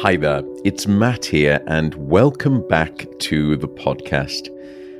Hi 0.00 0.14
there, 0.14 0.42
it's 0.62 0.86
Matt 0.86 1.24
here, 1.24 1.58
and 1.68 1.94
welcome 1.94 2.60
back 2.68 3.06
to 3.20 3.56
the 3.56 3.66
podcast. 3.66 4.50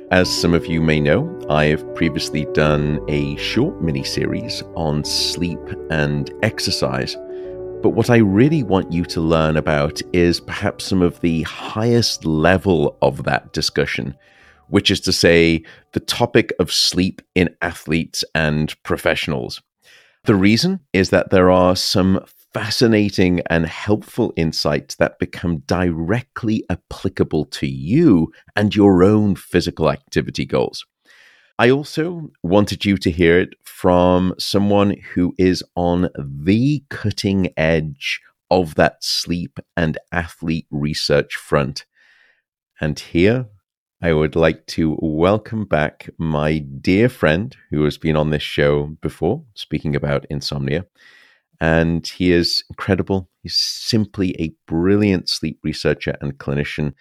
As 0.09 0.27
some 0.27 0.55
of 0.55 0.65
you 0.65 0.81
may 0.81 0.99
know, 0.99 1.39
I 1.51 1.65
have 1.65 1.93
previously 1.93 2.45
done 2.53 2.99
a 3.07 3.35
short 3.35 3.79
mini 3.79 4.03
series 4.03 4.63
on 4.75 5.03
sleep 5.03 5.59
and 5.91 6.33
exercise. 6.41 7.15
But 7.83 7.91
what 7.91 8.09
I 8.09 8.17
really 8.17 8.63
want 8.63 8.91
you 8.91 9.05
to 9.05 9.21
learn 9.21 9.55
about 9.55 10.01
is 10.13 10.39
perhaps 10.39 10.85
some 10.85 11.03
of 11.03 11.21
the 11.21 11.43
highest 11.43 12.25
level 12.25 12.97
of 13.03 13.23
that 13.25 13.53
discussion, 13.53 14.17
which 14.69 14.89
is 14.89 14.99
to 15.01 15.13
say, 15.13 15.63
the 15.91 15.99
topic 15.99 16.53
of 16.57 16.73
sleep 16.73 17.21
in 17.35 17.55
athletes 17.61 18.23
and 18.33 18.75
professionals. 18.81 19.61
The 20.23 20.33
reason 20.35 20.79
is 20.91 21.11
that 21.11 21.29
there 21.29 21.51
are 21.51 21.75
some 21.75 22.25
fascinating 22.57 23.39
and 23.51 23.67
helpful 23.67 24.33
insights 24.35 24.95
that 24.95 25.19
become 25.19 25.59
directly 25.67 26.63
applicable 26.71 27.45
to 27.45 27.67
you 27.67 28.31
and 28.55 28.75
your 28.75 29.03
own 29.03 29.35
physical 29.35 29.91
activity 29.91 30.43
goals. 30.43 30.83
I 31.59 31.69
also 31.69 32.31
wanted 32.41 32.83
you 32.83 32.97
to 32.97 33.11
hear 33.11 33.39
it 33.39 33.53
from 33.63 34.33
someone 34.39 34.95
who 35.13 35.35
is 35.37 35.63
on 35.75 36.09
the 36.17 36.83
cutting 36.89 37.53
edge 37.57 38.21
of 38.49 38.73
that 38.73 39.03
sleep 39.03 39.59
and 39.75 39.99
athlete 40.11 40.65
research 40.71 41.35
front. 41.35 41.85
And 42.81 42.97
here 42.97 43.45
I 44.01 44.13
would 44.13 44.35
like 44.35 44.65
to 44.77 44.97
welcome 44.99 45.65
back 45.65 46.09
my 46.17 46.57
dear 46.57 47.07
friend 47.07 47.55
who 47.69 47.83
has 47.83 47.99
been 47.99 48.15
on 48.15 48.31
this 48.31 48.41
show 48.41 48.97
before, 48.99 49.43
speaking 49.53 49.95
about 49.95 50.25
insomnia 50.31 50.87
and 51.59 52.07
he 52.07 52.31
is 52.31 52.63
incredible. 52.69 53.29
He's 53.43 53.55
simply 53.55 54.35
a 54.39 54.53
brilliant 54.67 55.29
sleep 55.29 55.59
researcher 55.63 56.15
and 56.21 56.37
clinician. 56.37 56.93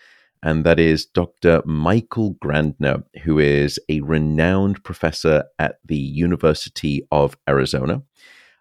And 0.42 0.64
that 0.64 0.78
is 0.78 1.06
Dr. 1.06 1.62
Michael 1.64 2.34
Grandner, 2.36 3.02
who 3.22 3.38
is 3.38 3.80
a 3.88 4.00
renowned 4.00 4.84
professor 4.84 5.44
at 5.58 5.76
the 5.84 5.96
University 5.96 7.06
of 7.10 7.36
Arizona. 7.48 8.02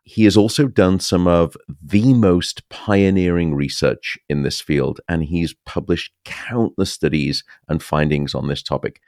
He 0.03 0.23
has 0.25 0.38
also 0.38 0.67
done 0.67 1.00
some 1.00 1.28
of 1.28 1.58
the 1.81 2.14
most 2.14 2.67
pioneering 2.70 3.55
research 3.55 4.17
in 4.30 4.44
this 4.44 4.61
field, 4.61 5.02
and 5.09 5.23
he's 5.23 5.55
published 5.66 6.14
countless 6.23 6.92
studies 6.92 7.44
and 7.67 7.81
findings 7.81 8.36
on 8.36 8.48
this 8.48 8.61
topic. 8.61 9.02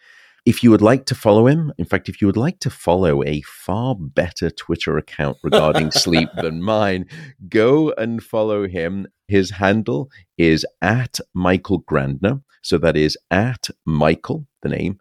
If 0.47 0.63
you 0.63 0.71
would 0.71 0.81
like 0.81 1.03
to 1.07 1.13
follow 1.13 1.45
him, 1.45 1.73
in 1.77 1.83
fact, 1.83 2.07
if 2.07 2.21
you 2.21 2.27
would 2.27 2.37
like 2.37 2.59
to 2.59 2.69
follow 2.69 3.21
a 3.21 3.41
far 3.41 3.95
better 3.95 4.49
Twitter 4.49 4.97
account 4.97 5.37
regarding 5.43 5.91
sleep 6.05 6.29
than 6.41 6.61
mine, 6.61 7.05
go 7.49 7.91
and 7.97 8.23
follow 8.23 8.65
him. 8.65 9.07
His 9.27 9.49
handle 9.49 10.09
is 10.37 10.65
at 10.81 11.19
Michael 11.33 11.81
Grandner. 11.81 12.43
So 12.63 12.77
that 12.77 12.95
is 12.95 13.17
at 13.29 13.67
Michael, 13.85 14.47
the 14.61 14.69
name, 14.69 14.99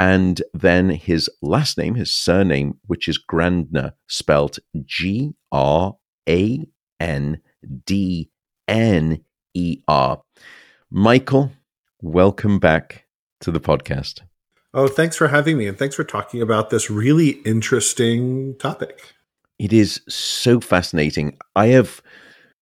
and 0.00 0.42
then 0.52 0.90
his 0.90 1.30
last 1.40 1.78
name, 1.78 1.94
his 1.94 2.12
surname, 2.12 2.80
which 2.88 3.06
is 3.06 3.16
Grandner, 3.16 3.92
spelled 4.08 4.58
G 4.82 5.34
R 5.52 5.94
A 6.28 6.66
N 6.98 7.40
D 7.86 8.28
N 8.66 9.24
E 9.54 9.82
R. 9.86 10.20
Michael, 10.90 11.52
welcome 12.02 12.58
back 12.58 13.04
to 13.38 13.52
the 13.52 13.60
podcast. 13.60 14.22
Oh, 14.72 14.86
thanks 14.86 15.16
for 15.16 15.28
having 15.28 15.58
me 15.58 15.66
and 15.66 15.76
thanks 15.76 15.96
for 15.96 16.04
talking 16.04 16.40
about 16.40 16.70
this 16.70 16.88
really 16.88 17.30
interesting 17.44 18.56
topic. 18.58 19.14
It 19.58 19.72
is 19.72 20.00
so 20.08 20.60
fascinating. 20.60 21.36
I 21.56 21.66
have 21.68 22.00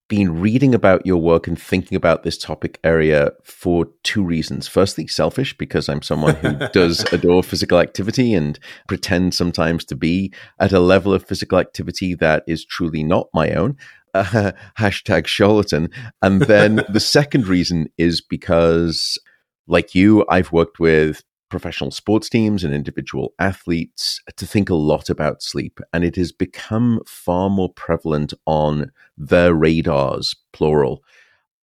been 0.08 0.40
reading 0.40 0.74
about 0.74 1.04
your 1.04 1.18
work 1.18 1.46
and 1.46 1.60
thinking 1.60 1.96
about 1.96 2.22
this 2.22 2.38
topic 2.38 2.80
area 2.82 3.32
for 3.44 3.86
two 4.04 4.24
reasons. 4.24 4.66
Firstly, 4.66 5.06
selfish, 5.06 5.56
because 5.58 5.88
I'm 5.88 6.00
someone 6.00 6.34
who 6.36 6.56
does 6.72 7.04
adore 7.12 7.42
physical 7.42 7.78
activity 7.78 8.32
and 8.32 8.58
pretend 8.88 9.34
sometimes 9.34 9.84
to 9.86 9.94
be 9.94 10.32
at 10.58 10.72
a 10.72 10.80
level 10.80 11.12
of 11.12 11.26
physical 11.26 11.58
activity 11.58 12.14
that 12.14 12.42
is 12.46 12.64
truly 12.64 13.04
not 13.04 13.28
my 13.34 13.50
own. 13.50 13.76
Uh, 14.14 14.52
hashtag 14.78 15.26
charlatan. 15.26 15.90
And 16.22 16.40
then 16.40 16.76
the 16.88 17.00
second 17.00 17.46
reason 17.46 17.88
is 17.98 18.22
because, 18.22 19.18
like 19.66 19.94
you, 19.94 20.24
I've 20.30 20.52
worked 20.52 20.80
with 20.80 21.22
professional 21.48 21.90
sports 21.90 22.28
teams 22.28 22.64
and 22.64 22.74
individual 22.74 23.34
athletes 23.38 24.20
to 24.36 24.46
think 24.46 24.68
a 24.68 24.74
lot 24.74 25.08
about 25.10 25.42
sleep. 25.42 25.80
And 25.92 26.04
it 26.04 26.16
has 26.16 26.32
become 26.32 27.00
far 27.06 27.50
more 27.50 27.72
prevalent 27.72 28.34
on 28.46 28.92
their 29.16 29.54
radars, 29.54 30.36
plural, 30.52 31.02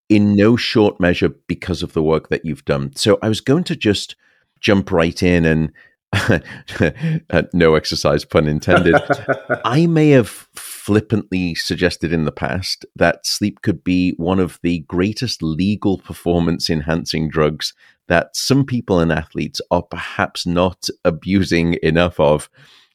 in 0.10 0.36
no 0.36 0.56
short 0.56 1.00
measure 1.00 1.30
because 1.30 1.82
of 1.82 1.94
the 1.94 2.04
work 2.04 2.30
that 2.30 2.46
you've 2.46 2.66
done. 2.66 2.96
So 2.96 3.18
I 3.22 3.30
was 3.30 3.42
going 3.42 3.64
to 3.66 3.76
just 3.76 4.16
jump 4.60 4.92
right 4.92 5.22
in 5.22 5.46
and 5.46 5.72
no 7.54 7.76
exercise 7.76 8.26
pun 8.26 8.48
intended. 8.48 8.96
I 9.66 9.86
may 9.88 10.12
have 10.12 10.48
flippantly 10.86 11.56
suggested 11.56 12.14
in 12.14 12.26
the 12.26 12.32
past 12.32 12.86
that 12.96 13.26
sleep 13.26 13.64
could 13.64 13.84
be 13.84 14.12
one 14.18 14.40
of 14.40 14.60
the 14.62 14.82
greatest 14.82 15.42
legal 15.42 15.98
performance 15.98 16.70
enhancing 16.70 17.28
drugs 17.28 17.74
that 18.08 18.36
some 18.36 18.64
people 18.64 19.00
and 19.00 19.12
athletes 19.12 19.60
are 19.72 19.82
perhaps 19.82 20.46
not 20.46 20.88
abusing 21.04 21.76
enough 21.82 22.20
of. 22.20 22.52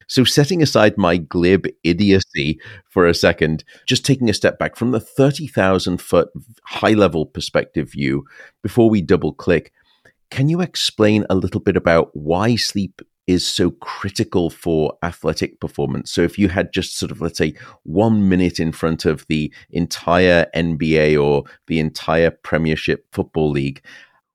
So, 0.07 0.23
setting 0.23 0.63
aside 0.63 0.97
my 0.97 1.17
glib 1.17 1.67
idiocy 1.83 2.61
for 2.89 3.07
a 3.07 3.15
second, 3.15 3.65
just 3.87 4.05
taking 4.05 4.31
a 4.31 4.35
step 4.35 4.57
back 4.57 4.77
from 4.77 4.93
the 4.93 5.01
30,000 5.01 6.01
foot 6.01 6.29
high 6.63 6.95
level 6.95 7.27
perspective 7.27 7.91
view, 7.91 8.25
before 8.63 8.89
we 8.89 9.03
double 9.03 9.33
click, 9.33 9.73
can 10.31 10.49
you 10.49 10.61
explain 10.61 11.27
a 11.29 11.35
little 11.35 11.61
bit 11.61 11.77
about 11.77 12.11
why 12.15 12.55
sleep 12.55 13.03
is 13.27 13.47
so 13.47 13.71
critical 13.71 14.51
for 14.51 14.95
athletic 15.03 15.61
performance? 15.61 16.11
So, 16.11 16.23
if 16.23 16.39
you 16.39 16.49
had 16.49 16.73
just 16.73 16.99
sort 16.99 17.13
of, 17.13 17.21
let's 17.21 17.39
say, 17.39 17.55
one 17.85 18.29
minute 18.29 18.59
in 18.59 18.73
front 18.73 19.05
of 19.05 19.27
the 19.29 19.53
entire 19.71 20.47
NBA 20.55 21.23
or 21.23 21.45
the 21.67 21.81
entire 21.81 22.31
Premiership 22.31 23.07
Football 23.13 23.51
League, 23.51 23.85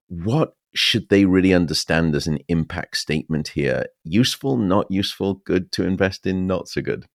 what 0.07 0.56
should 0.75 1.09
they 1.09 1.25
really 1.25 1.53
understand 1.53 2.16
as 2.16 2.28
an 2.28 2.40
impact 2.47 2.97
statement 2.97 3.50
here? 3.50 3.85
Useful, 4.03 4.57
not 4.57 4.91
useful, 4.91 5.35
good 5.46 5.72
to 5.73 5.85
invest 5.85 6.28
in, 6.28 6.46
not 6.47 6.67
so 6.67 6.81
good? 6.81 7.06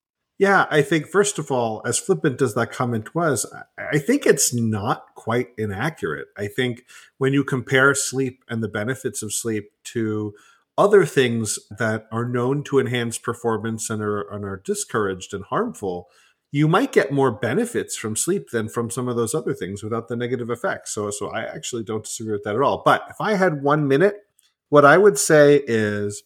Yeah, 0.41 0.65
I 0.71 0.81
think 0.81 1.07
first 1.07 1.39
of 1.39 1.51
all, 1.51 1.83
as 1.85 1.99
flippant 1.99 2.41
as 2.41 2.55
that 2.55 2.73
comment 2.73 3.15
was, 3.15 3.45
I 3.79 3.99
think 3.99 4.25
it's 4.25 4.55
not 4.55 5.05
quite 5.15 5.49
inaccurate. 5.59 6.29
I 6.35 6.47
think 6.47 6.87
when 7.19 7.35
you 7.35 7.45
compare 7.45 7.95
sleep 7.95 8.43
and 8.49 8.63
the 8.63 8.69
benefits 8.69 9.23
of 9.23 9.35
sleep 9.35 9.71
to 9.85 10.33
other 10.81 11.05
things 11.05 11.59
that 11.71 12.07
are 12.11 12.25
known 12.25 12.65
to 12.65 12.79
enhance 12.79 13.19
performance 13.19 13.91
and 13.91 14.01
are, 14.03 14.23
and 14.31 14.47
are 14.47 14.63
discouraged 14.65 15.35
and 15.35 15.45
harmful, 15.45 16.09
you 16.51 16.67
might 16.67 16.91
get 16.91 17.13
more 17.13 17.31
benefits 17.31 17.97
from 17.97 18.17
sleep 18.17 18.49
than 18.51 18.67
from 18.67 18.89
some 18.89 19.07
of 19.07 19.15
those 19.15 19.35
other 19.35 19.53
things 19.53 19.83
without 19.83 20.09
the 20.09 20.17
negative 20.17 20.49
effects. 20.49 20.93
So, 20.93 21.11
so 21.11 21.29
I 21.29 21.45
actually 21.45 21.85
don't 21.85 22.05
disagree 22.05 22.33
with 22.33 22.45
that 22.45 22.57
at 22.57 22.63
all. 22.63 22.81
But 22.83 23.05
if 23.11 23.21
I 23.21 23.35
had 23.35 23.63
one 23.63 23.89
minute, 23.89 24.25
what 24.71 24.87
I 24.87 24.97
would 24.97 25.19
say 25.19 25.63
is 25.67 26.23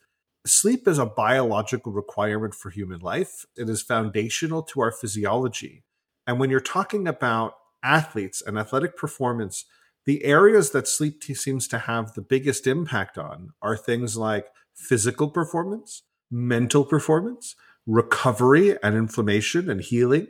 sleep 0.47 0.87
is 0.87 1.01
a 1.01 1.07
biological 1.07 1.91
requirement 1.91 2.55
for 2.55 2.71
human 2.71 3.01
life. 3.01 3.47
It 3.57 3.69
is 3.69 3.83
foundational 3.83 4.63
to 4.63 4.81
our 4.83 4.93
physiology. 4.93 5.83
And 6.29 6.39
when 6.39 6.49
you're 6.49 6.61
talking 6.61 7.09
about 7.09 7.55
athletes 7.83 8.41
and 8.41 8.57
athletic 8.57 8.97
performance, 8.97 9.65
the 10.07 10.25
areas 10.25 10.71
that 10.71 10.87
sleep 10.87 11.23
seems 11.25 11.67
to 11.69 11.79
have 11.79 12.13
the 12.13 12.23
biggest 12.23 12.67
impact 12.67 13.17
on 13.17 13.53
are 13.63 13.77
things 13.77 14.17
like 14.17 14.49
physical 14.75 15.29
performance, 15.31 16.03
mental 16.31 16.85
performance, 16.85 17.57
recovery 17.87 18.77
and 18.83 18.97
inflammation 18.97 19.71
and 19.71 19.81
healing, 19.81 20.29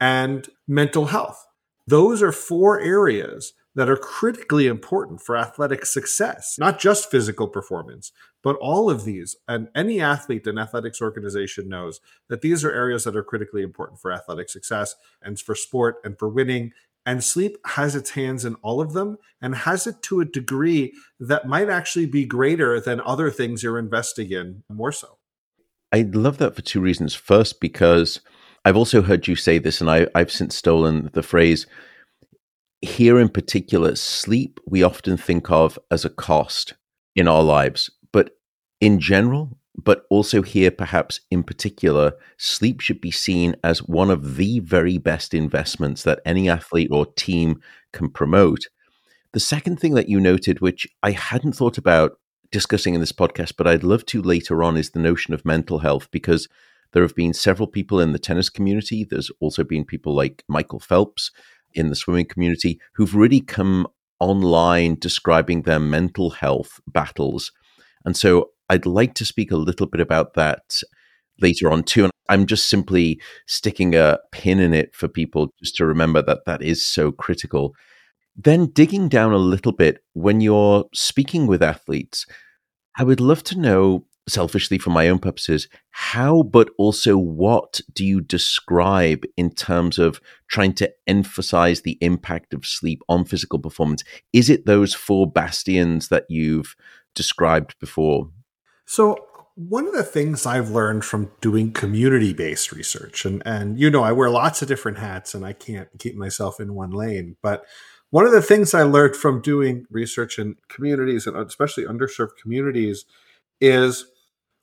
and 0.00 0.48
mental 0.66 1.06
health. 1.06 1.46
Those 1.86 2.22
are 2.22 2.32
four 2.32 2.80
areas 2.80 3.52
that 3.76 3.90
are 3.90 3.96
critically 3.96 4.66
important 4.66 5.20
for 5.20 5.36
athletic 5.36 5.84
success, 5.84 6.56
not 6.58 6.80
just 6.80 7.10
physical 7.10 7.46
performance, 7.46 8.10
but 8.42 8.56
all 8.56 8.88
of 8.88 9.04
these. 9.04 9.36
And 9.46 9.68
any 9.74 10.00
athlete 10.00 10.46
and 10.46 10.58
athletics 10.58 11.02
organization 11.02 11.68
knows 11.68 12.00
that 12.28 12.40
these 12.40 12.64
are 12.64 12.72
areas 12.72 13.04
that 13.04 13.14
are 13.14 13.22
critically 13.22 13.62
important 13.62 14.00
for 14.00 14.10
athletic 14.10 14.48
success 14.48 14.94
and 15.20 15.38
for 15.38 15.54
sport 15.54 15.96
and 16.04 16.18
for 16.18 16.28
winning. 16.28 16.72
And 17.06 17.22
sleep 17.22 17.56
has 17.64 17.94
its 17.94 18.10
hands 18.10 18.44
in 18.44 18.56
all 18.56 18.80
of 18.80 18.92
them 18.92 19.18
and 19.40 19.54
has 19.54 19.86
it 19.86 20.02
to 20.02 20.20
a 20.20 20.24
degree 20.24 20.92
that 21.20 21.46
might 21.46 21.70
actually 21.70 22.06
be 22.06 22.26
greater 22.26 22.80
than 22.80 23.00
other 23.00 23.30
things 23.30 23.62
you're 23.62 23.78
investing 23.78 24.32
in 24.32 24.64
more 24.68 24.90
so. 24.90 25.18
I 25.92 26.02
love 26.12 26.38
that 26.38 26.56
for 26.56 26.62
two 26.62 26.80
reasons. 26.80 27.14
First, 27.14 27.60
because 27.60 28.20
I've 28.64 28.76
also 28.76 29.02
heard 29.02 29.28
you 29.28 29.36
say 29.36 29.58
this, 29.58 29.80
and 29.80 29.88
I, 29.88 30.08
I've 30.16 30.32
since 30.32 30.56
stolen 30.56 31.10
the 31.12 31.22
phrase. 31.22 31.68
Here 32.82 33.20
in 33.20 33.28
particular, 33.28 33.94
sleep 33.94 34.58
we 34.66 34.82
often 34.82 35.16
think 35.16 35.48
of 35.50 35.78
as 35.92 36.04
a 36.04 36.10
cost 36.10 36.74
in 37.14 37.28
our 37.28 37.44
lives, 37.44 37.88
but 38.12 38.32
in 38.80 38.98
general, 38.98 39.56
but 39.76 40.06
also 40.10 40.42
here 40.42 40.70
perhaps 40.70 41.20
in 41.30 41.42
particular, 41.42 42.12
sleep 42.38 42.80
should 42.80 43.00
be 43.00 43.10
seen 43.10 43.56
as 43.62 43.82
one 43.82 44.10
of 44.10 44.36
the 44.36 44.60
very 44.60 44.98
best 44.98 45.34
investments 45.34 46.02
that 46.02 46.20
any 46.24 46.48
athlete 46.48 46.88
or 46.90 47.06
team 47.06 47.60
can 47.92 48.08
promote. 48.08 48.68
The 49.32 49.40
second 49.40 49.78
thing 49.78 49.94
that 49.94 50.08
you 50.08 50.18
noted, 50.18 50.60
which 50.60 50.86
I 51.02 51.10
hadn't 51.10 51.52
thought 51.52 51.76
about 51.76 52.18
discussing 52.50 52.94
in 52.94 53.00
this 53.00 53.12
podcast, 53.12 53.54
but 53.58 53.66
I'd 53.66 53.84
love 53.84 54.06
to 54.06 54.22
later 54.22 54.62
on, 54.62 54.76
is 54.76 54.90
the 54.90 54.98
notion 54.98 55.34
of 55.34 55.44
mental 55.44 55.80
health 55.80 56.10
because 56.10 56.48
there 56.92 57.02
have 57.02 57.14
been 57.14 57.34
several 57.34 57.66
people 57.66 58.00
in 58.00 58.12
the 58.12 58.18
tennis 58.18 58.48
community. 58.48 59.04
There's 59.04 59.30
also 59.40 59.64
been 59.64 59.84
people 59.84 60.14
like 60.14 60.42
Michael 60.48 60.80
Phelps 60.80 61.30
in 61.74 61.88
the 61.88 61.96
swimming 61.96 62.26
community 62.26 62.80
who've 62.94 63.14
really 63.14 63.40
come 63.40 63.86
online 64.20 64.96
describing 64.98 65.62
their 65.62 65.78
mental 65.78 66.30
health 66.30 66.80
battles. 66.86 67.52
And 68.06 68.16
so 68.16 68.50
I'd 68.68 68.86
like 68.86 69.14
to 69.14 69.24
speak 69.24 69.50
a 69.50 69.56
little 69.56 69.86
bit 69.86 70.00
about 70.00 70.34
that 70.34 70.80
later 71.40 71.70
on 71.70 71.82
too. 71.82 72.04
And 72.04 72.12
I'm 72.28 72.46
just 72.46 72.68
simply 72.68 73.20
sticking 73.46 73.94
a 73.94 74.18
pin 74.32 74.58
in 74.58 74.74
it 74.74 74.94
for 74.94 75.08
people 75.08 75.52
just 75.60 75.76
to 75.76 75.86
remember 75.86 76.22
that 76.22 76.44
that 76.46 76.62
is 76.62 76.84
so 76.84 77.12
critical. 77.12 77.74
Then 78.34 78.66
digging 78.66 79.08
down 79.08 79.32
a 79.32 79.38
little 79.38 79.72
bit 79.72 80.02
when 80.12 80.40
you're 80.40 80.84
speaking 80.92 81.46
with 81.46 81.62
athletes, 81.62 82.26
I 82.98 83.04
would 83.04 83.20
love 83.20 83.42
to 83.44 83.58
know 83.58 84.06
selfishly 84.28 84.78
for 84.78 84.90
my 84.90 85.08
own 85.08 85.18
purposes, 85.18 85.68
how 85.90 86.42
but 86.42 86.68
also 86.78 87.16
what 87.16 87.80
do 87.94 88.04
you 88.04 88.20
describe 88.20 89.24
in 89.36 89.50
terms 89.50 89.98
of 89.98 90.20
trying 90.48 90.74
to 90.74 90.92
emphasize 91.06 91.82
the 91.82 91.96
impact 92.00 92.52
of 92.52 92.66
sleep 92.66 93.00
on 93.08 93.24
physical 93.24 93.58
performance? 93.58 94.02
Is 94.32 94.50
it 94.50 94.66
those 94.66 94.94
four 94.94 95.30
bastions 95.30 96.08
that 96.08 96.24
you've 96.28 96.74
described 97.14 97.76
before? 97.78 98.28
So, 98.86 99.26
one 99.56 99.86
of 99.86 99.94
the 99.94 100.02
things 100.02 100.44
I've 100.44 100.70
learned 100.70 101.04
from 101.04 101.30
doing 101.40 101.72
community 101.72 102.34
based 102.34 102.72
research, 102.72 103.24
and, 103.24 103.42
and 103.46 103.80
you 103.80 103.90
know, 103.90 104.02
I 104.02 104.12
wear 104.12 104.28
lots 104.28 104.60
of 104.60 104.68
different 104.68 104.98
hats 104.98 105.34
and 105.34 105.46
I 105.46 105.54
can't 105.54 105.88
keep 105.98 106.14
myself 106.14 106.60
in 106.60 106.74
one 106.74 106.90
lane, 106.90 107.36
but 107.42 107.64
one 108.10 108.26
of 108.26 108.32
the 108.32 108.42
things 108.42 108.74
I 108.74 108.82
learned 108.82 109.16
from 109.16 109.40
doing 109.40 109.86
research 109.90 110.38
in 110.38 110.56
communities 110.68 111.26
and 111.26 111.36
especially 111.36 111.84
underserved 111.84 112.36
communities 112.40 113.04
is 113.60 114.06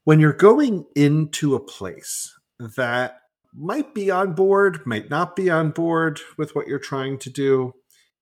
when 0.06 0.20
you're 0.20 0.32
going 0.32 0.86
into 0.96 1.56
a 1.56 1.60
place 1.60 2.38
that 2.60 3.22
might 3.54 3.94
be 3.94 4.10
on 4.10 4.34
board, 4.34 4.86
might 4.86 5.10
not 5.10 5.36
be 5.36 5.50
on 5.50 5.72
board 5.72 6.20
with 6.38 6.56
what 6.56 6.68
you're 6.68 6.80
trying 6.80 7.18
to 7.20 7.30
do, 7.30 7.74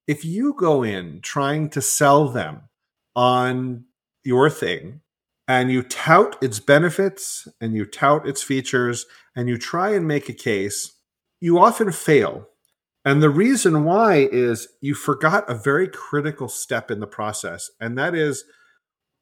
if 0.07 0.25
you 0.25 0.53
go 0.53 0.83
in 0.83 1.19
trying 1.21 1.69
to 1.69 1.81
sell 1.81 2.27
them 2.27 2.63
on 3.15 3.85
your 4.23 4.49
thing 4.49 5.01
and 5.47 5.71
you 5.71 5.83
tout 5.83 6.37
its 6.41 6.59
benefits 6.59 7.47
and 7.59 7.73
you 7.73 7.85
tout 7.85 8.27
its 8.27 8.43
features 8.43 9.05
and 9.35 9.49
you 9.49 9.57
try 9.57 9.89
and 9.89 10.07
make 10.07 10.29
a 10.29 10.33
case, 10.33 10.93
you 11.39 11.59
often 11.59 11.91
fail. 11.91 12.47
And 13.03 13.21
the 13.21 13.29
reason 13.29 13.83
why 13.83 14.29
is 14.31 14.67
you 14.79 14.93
forgot 14.93 15.49
a 15.49 15.55
very 15.55 15.87
critical 15.87 16.47
step 16.47 16.91
in 16.91 16.99
the 16.99 17.07
process, 17.07 17.71
and 17.79 17.97
that 17.97 18.13
is 18.13 18.43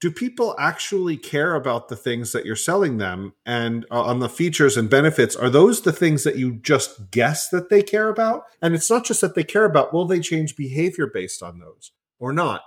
do 0.01 0.11
people 0.11 0.55
actually 0.57 1.17
care 1.17 1.55
about 1.55 1.89
the 1.89 1.95
things 1.95 2.31
that 2.31 2.45
you're 2.45 2.55
selling 2.55 2.97
them? 2.97 3.33
And 3.45 3.85
uh, 3.91 4.01
on 4.01 4.19
the 4.19 4.29
features 4.29 4.77
and 4.77 4.89
benefits 4.89 5.35
are 5.35 5.49
those 5.49 5.81
the 5.81 5.91
things 5.91 6.23
that 6.23 6.37
you 6.37 6.55
just 6.55 7.11
guess 7.11 7.49
that 7.49 7.69
they 7.69 7.81
care 7.83 8.07
about? 8.07 8.43
And 8.61 8.73
it's 8.73 8.89
not 8.89 9.05
just 9.05 9.19
that 9.21 9.35
they 9.35 9.43
care 9.43 9.65
about 9.65 9.93
will 9.93 10.05
they 10.05 10.21
change 10.21 10.55
behavior 10.55 11.09
based 11.13 11.43
on 11.43 11.59
those 11.59 11.91
or 12.17 12.31
not? 12.31 12.61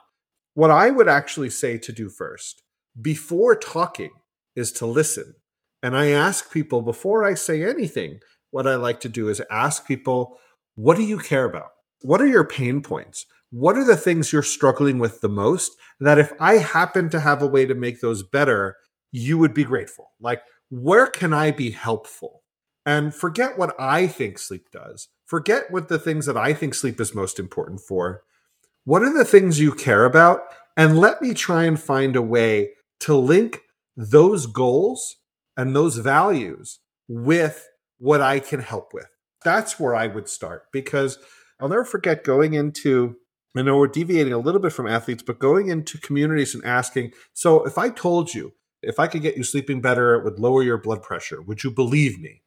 What 0.54 0.70
i 0.70 0.90
would 0.90 1.08
actually 1.08 1.48
say 1.48 1.78
to 1.78 1.92
do 1.92 2.10
first 2.10 2.62
before 3.00 3.56
talking 3.56 4.10
is 4.54 4.72
to 4.72 4.86
listen 4.86 5.34
and 5.82 5.96
i 5.96 6.08
ask 6.08 6.52
people 6.52 6.82
before 6.82 7.24
i 7.24 7.34
say 7.34 7.64
anything 7.64 8.20
what 8.50 8.66
i 8.66 8.74
like 8.74 9.00
to 9.00 9.08
do 9.08 9.28
is 9.28 9.42
ask 9.50 9.86
people 9.86 10.38
what 10.74 10.96
do 10.96 11.02
you 11.02 11.18
care 11.18 11.44
about 11.44 11.70
what 12.02 12.20
are 12.20 12.26
your 12.26 12.44
pain 12.44 12.82
points 12.82 13.26
what 13.52 13.76
are 13.76 13.84
the 13.84 13.98
things 13.98 14.32
you're 14.32 14.42
struggling 14.42 14.98
with 14.98 15.20
the 15.20 15.28
most 15.28 15.76
that 16.00 16.18
if 16.18 16.32
I 16.40 16.54
happen 16.54 17.10
to 17.10 17.20
have 17.20 17.42
a 17.42 17.46
way 17.46 17.66
to 17.66 17.74
make 17.74 18.00
those 18.00 18.22
better, 18.22 18.78
you 19.12 19.36
would 19.36 19.52
be 19.52 19.64
grateful? 19.64 20.12
Like, 20.18 20.40
where 20.70 21.06
can 21.06 21.34
I 21.34 21.50
be 21.50 21.70
helpful? 21.70 22.42
And 22.86 23.14
forget 23.14 23.58
what 23.58 23.74
I 23.78 24.06
think 24.06 24.38
sleep 24.38 24.70
does. 24.72 25.08
Forget 25.26 25.70
what 25.70 25.88
the 25.88 25.98
things 25.98 26.24
that 26.24 26.36
I 26.36 26.54
think 26.54 26.72
sleep 26.72 26.98
is 26.98 27.14
most 27.14 27.38
important 27.38 27.80
for. 27.80 28.22
What 28.84 29.02
are 29.02 29.12
the 29.12 29.24
things 29.24 29.60
you 29.60 29.74
care 29.74 30.06
about? 30.06 30.40
And 30.74 30.98
let 30.98 31.20
me 31.20 31.34
try 31.34 31.64
and 31.64 31.78
find 31.78 32.16
a 32.16 32.22
way 32.22 32.70
to 33.02 33.14
link 33.14 33.62
those 33.96 34.46
goals 34.46 35.16
and 35.56 35.76
those 35.76 35.98
values 35.98 36.80
with 37.08 37.68
what 37.98 38.20
I 38.20 38.40
can 38.40 38.60
help 38.60 38.92
with. 38.94 39.08
That's 39.44 39.78
where 39.78 39.94
I 39.94 40.06
would 40.06 40.28
start 40.28 40.64
because 40.72 41.18
I'll 41.60 41.68
never 41.68 41.84
forget 41.84 42.24
going 42.24 42.54
into 42.54 43.16
I 43.54 43.62
know 43.62 43.76
we're 43.76 43.86
deviating 43.86 44.32
a 44.32 44.38
little 44.38 44.60
bit 44.60 44.72
from 44.72 44.86
athletes, 44.86 45.22
but 45.22 45.38
going 45.38 45.68
into 45.68 45.98
communities 45.98 46.54
and 46.54 46.64
asking, 46.64 47.12
so 47.34 47.64
if 47.64 47.76
I 47.76 47.90
told 47.90 48.32
you, 48.32 48.54
if 48.82 48.98
I 48.98 49.06
could 49.06 49.20
get 49.20 49.36
you 49.36 49.44
sleeping 49.44 49.82
better, 49.82 50.14
it 50.14 50.24
would 50.24 50.38
lower 50.38 50.62
your 50.62 50.78
blood 50.78 51.02
pressure, 51.02 51.42
would 51.42 51.62
you 51.62 51.70
believe 51.70 52.18
me? 52.18 52.42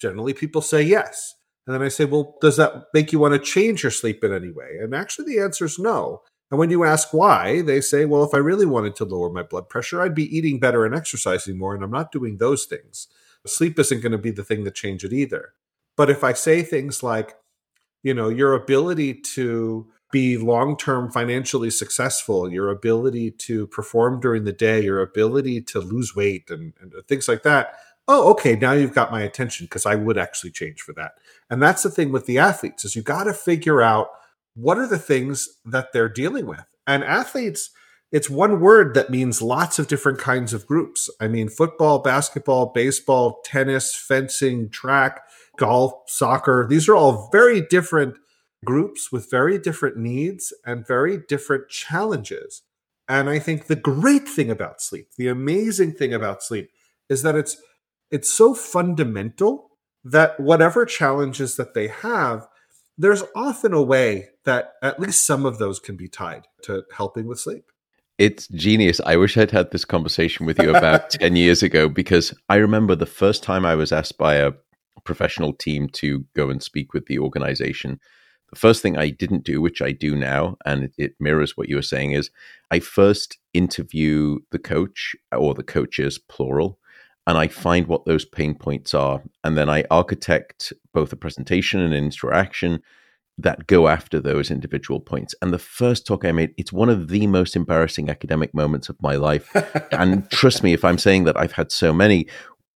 Generally, 0.00 0.34
people 0.34 0.60
say 0.60 0.82
yes. 0.82 1.34
And 1.66 1.74
then 1.74 1.82
I 1.82 1.88
say, 1.88 2.04
well, 2.04 2.36
does 2.40 2.56
that 2.58 2.86
make 2.92 3.12
you 3.12 3.18
want 3.18 3.34
to 3.34 3.38
change 3.38 3.82
your 3.82 3.92
sleep 3.92 4.22
in 4.24 4.32
any 4.32 4.50
way? 4.50 4.78
And 4.80 4.94
actually, 4.94 5.32
the 5.32 5.40
answer 5.40 5.64
is 5.64 5.78
no. 5.78 6.20
And 6.52 6.58
when 6.58 6.68
you 6.68 6.84
ask 6.84 7.14
why, 7.14 7.62
they 7.62 7.80
say, 7.80 8.04
well, 8.04 8.22
if 8.24 8.34
I 8.34 8.36
really 8.36 8.66
wanted 8.66 8.94
to 8.96 9.06
lower 9.06 9.30
my 9.30 9.42
blood 9.42 9.70
pressure, 9.70 10.02
I'd 10.02 10.14
be 10.14 10.36
eating 10.36 10.60
better 10.60 10.84
and 10.84 10.94
exercising 10.94 11.56
more, 11.56 11.74
and 11.74 11.82
I'm 11.82 11.90
not 11.90 12.12
doing 12.12 12.36
those 12.36 12.66
things. 12.66 13.08
Sleep 13.46 13.78
isn't 13.78 14.02
going 14.02 14.12
to 14.12 14.18
be 14.18 14.32
the 14.32 14.44
thing 14.44 14.64
that 14.64 14.74
change 14.74 15.02
it 15.02 15.14
either. 15.14 15.54
But 15.96 16.10
if 16.10 16.22
I 16.22 16.34
say 16.34 16.62
things 16.62 17.02
like, 17.02 17.36
you 18.02 18.12
know, 18.12 18.28
your 18.28 18.52
ability 18.52 19.14
to 19.34 19.90
be 20.12 20.36
long 20.36 20.76
term 20.76 21.10
financially 21.10 21.70
successful, 21.70 22.52
your 22.52 22.68
ability 22.68 23.30
to 23.30 23.66
perform 23.68 24.20
during 24.20 24.44
the 24.44 24.52
day, 24.52 24.82
your 24.82 25.00
ability 25.00 25.62
to 25.62 25.80
lose 25.80 26.14
weight, 26.14 26.50
and, 26.50 26.74
and 26.82 26.92
things 27.08 27.28
like 27.28 27.44
that. 27.44 27.76
Oh, 28.06 28.30
okay, 28.32 28.56
now 28.56 28.72
you've 28.72 28.94
got 28.94 29.10
my 29.10 29.22
attention 29.22 29.64
because 29.64 29.86
I 29.86 29.94
would 29.94 30.18
actually 30.18 30.50
change 30.50 30.82
for 30.82 30.92
that. 30.94 31.12
And 31.48 31.62
that's 31.62 31.82
the 31.82 31.90
thing 31.90 32.12
with 32.12 32.26
the 32.26 32.38
athletes 32.38 32.84
is 32.84 32.94
you 32.94 33.00
got 33.00 33.24
to 33.24 33.32
figure 33.32 33.80
out 33.80 34.08
what 34.54 34.78
are 34.78 34.86
the 34.86 34.98
things 34.98 35.48
that 35.64 35.92
they're 35.92 36.08
dealing 36.08 36.46
with. 36.46 36.64
And 36.86 37.04
athletes, 37.04 37.70
it's 38.10 38.28
one 38.28 38.60
word 38.60 38.94
that 38.94 39.10
means 39.10 39.40
lots 39.40 39.78
of 39.78 39.88
different 39.88 40.18
kinds 40.18 40.52
of 40.52 40.66
groups. 40.66 41.08
I 41.20 41.28
mean, 41.28 41.48
football, 41.48 42.00
basketball, 42.00 42.66
baseball, 42.66 43.40
tennis, 43.44 43.94
fencing, 43.94 44.68
track, 44.68 45.22
golf, 45.56 45.94
soccer. 46.08 46.66
These 46.68 46.88
are 46.88 46.94
all 46.94 47.30
very 47.32 47.62
different 47.62 48.16
groups 48.64 49.10
with 49.10 49.30
very 49.30 49.58
different 49.58 49.96
needs 49.96 50.52
and 50.64 50.86
very 50.86 51.18
different 51.26 51.68
challenges. 51.68 52.62
And 53.08 53.28
I 53.28 53.38
think 53.38 53.66
the 53.66 53.76
great 53.76 54.28
thing 54.28 54.50
about 54.50 54.80
sleep, 54.80 55.08
the 55.16 55.28
amazing 55.28 55.94
thing 55.94 56.12
about 56.14 56.42
sleep 56.42 56.70
is 57.08 57.22
that 57.22 57.34
it's 57.34 57.56
it's 58.10 58.30
so 58.30 58.54
fundamental 58.54 59.70
that 60.04 60.38
whatever 60.38 60.84
challenges 60.84 61.56
that 61.56 61.72
they 61.72 61.88
have, 61.88 62.46
there's 62.98 63.24
often 63.34 63.72
a 63.72 63.82
way 63.82 64.28
that 64.44 64.74
at 64.82 65.00
least 65.00 65.26
some 65.26 65.46
of 65.46 65.58
those 65.58 65.80
can 65.80 65.96
be 65.96 66.08
tied 66.08 66.46
to 66.62 66.84
helping 66.94 67.26
with 67.26 67.40
sleep. 67.40 67.64
It's 68.18 68.46
genius. 68.48 69.00
I 69.04 69.16
wish 69.16 69.36
I'd 69.36 69.50
had 69.50 69.70
this 69.70 69.84
conversation 69.84 70.46
with 70.46 70.58
you 70.60 70.74
about 70.74 71.10
10 71.10 71.34
years 71.34 71.62
ago 71.62 71.88
because 71.88 72.34
I 72.48 72.56
remember 72.56 72.94
the 72.94 73.06
first 73.06 73.42
time 73.42 73.64
I 73.64 73.74
was 73.74 73.90
asked 73.90 74.18
by 74.18 74.34
a 74.34 74.52
professional 75.04 75.52
team 75.52 75.88
to 75.88 76.24
go 76.36 76.50
and 76.50 76.62
speak 76.62 76.92
with 76.92 77.06
the 77.06 77.18
organization 77.18 77.98
the 78.52 78.58
first 78.58 78.82
thing 78.82 78.98
I 78.98 79.08
didn't 79.08 79.44
do, 79.44 79.62
which 79.62 79.80
I 79.80 79.92
do 79.92 80.14
now, 80.14 80.58
and 80.66 80.90
it, 80.98 81.14
mirrors 81.18 81.56
what 81.56 81.70
you 81.70 81.76
were 81.76 81.82
saying, 81.82 82.12
is 82.12 82.30
I 82.70 82.80
first 82.80 83.38
interview 83.54 84.40
the 84.50 84.58
coach 84.58 85.16
or 85.32 85.54
the 85.54 85.62
coaches, 85.62 86.18
plural, 86.18 86.78
and 87.26 87.38
I 87.38 87.48
find 87.48 87.86
what 87.86 88.04
those 88.04 88.24
pain 88.24 88.54
points 88.54 88.94
are. 88.94 89.22
And 89.44 89.56
then 89.56 89.68
I 89.68 89.84
architect 89.90 90.72
both 90.92 91.12
a 91.12 91.16
presentation 91.16 91.80
and 91.80 91.94
an 91.94 92.04
interaction 92.04 92.82
that 93.38 93.66
go 93.66 93.88
after 93.88 94.20
those 94.20 94.50
individual 94.50 95.00
points. 95.00 95.34
And 95.40 95.52
the 95.52 95.58
first 95.58 96.06
talk 96.06 96.24
I 96.24 96.32
made, 96.32 96.54
it's 96.58 96.72
one 96.72 96.88
of 96.88 97.08
the 97.08 97.26
most 97.26 97.56
embarrassing 97.56 98.10
academic 98.10 98.52
moments 98.54 98.88
of 98.88 99.00
my 99.00 99.16
life. 99.16 99.50
and 99.92 100.30
trust 100.30 100.62
me, 100.62 100.72
if 100.72 100.84
I'm 100.84 100.98
saying 100.98 101.24
that 101.24 101.38
I've 101.38 101.52
had 101.52 101.72
so 101.72 101.92
many, 101.92 102.26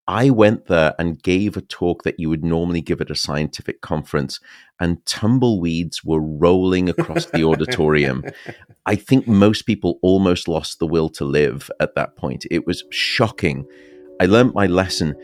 I 0.08 0.30
went 0.30 0.66
there 0.66 0.94
and 0.98 1.20
gave 1.20 1.56
a 1.56 1.60
talk 1.60 2.04
that 2.04 2.20
you 2.20 2.28
would 2.28 2.44
normally 2.44 2.80
give 2.80 3.00
at 3.00 3.10
a 3.10 3.16
scientific 3.16 3.80
conference, 3.80 4.38
and 4.78 5.04
tumbleweeds 5.04 6.04
were 6.04 6.20
rolling 6.20 6.88
across 6.88 7.26
the 7.26 7.42
auditorium. 7.48 8.22
I 8.86 8.94
think 8.94 9.26
most 9.26 9.62
people 9.62 9.98
almost 10.02 10.46
lost 10.46 10.78
the 10.78 10.86
will 10.86 11.08
to 11.10 11.24
live 11.24 11.70
at 11.80 11.96
that 11.96 12.14
point. 12.14 12.46
It 12.52 12.66
was 12.66 12.84
shocking. 12.90 13.66
I 14.18 14.24
learned 14.24 14.54
my 14.54 14.66
lesson. 14.66 15.14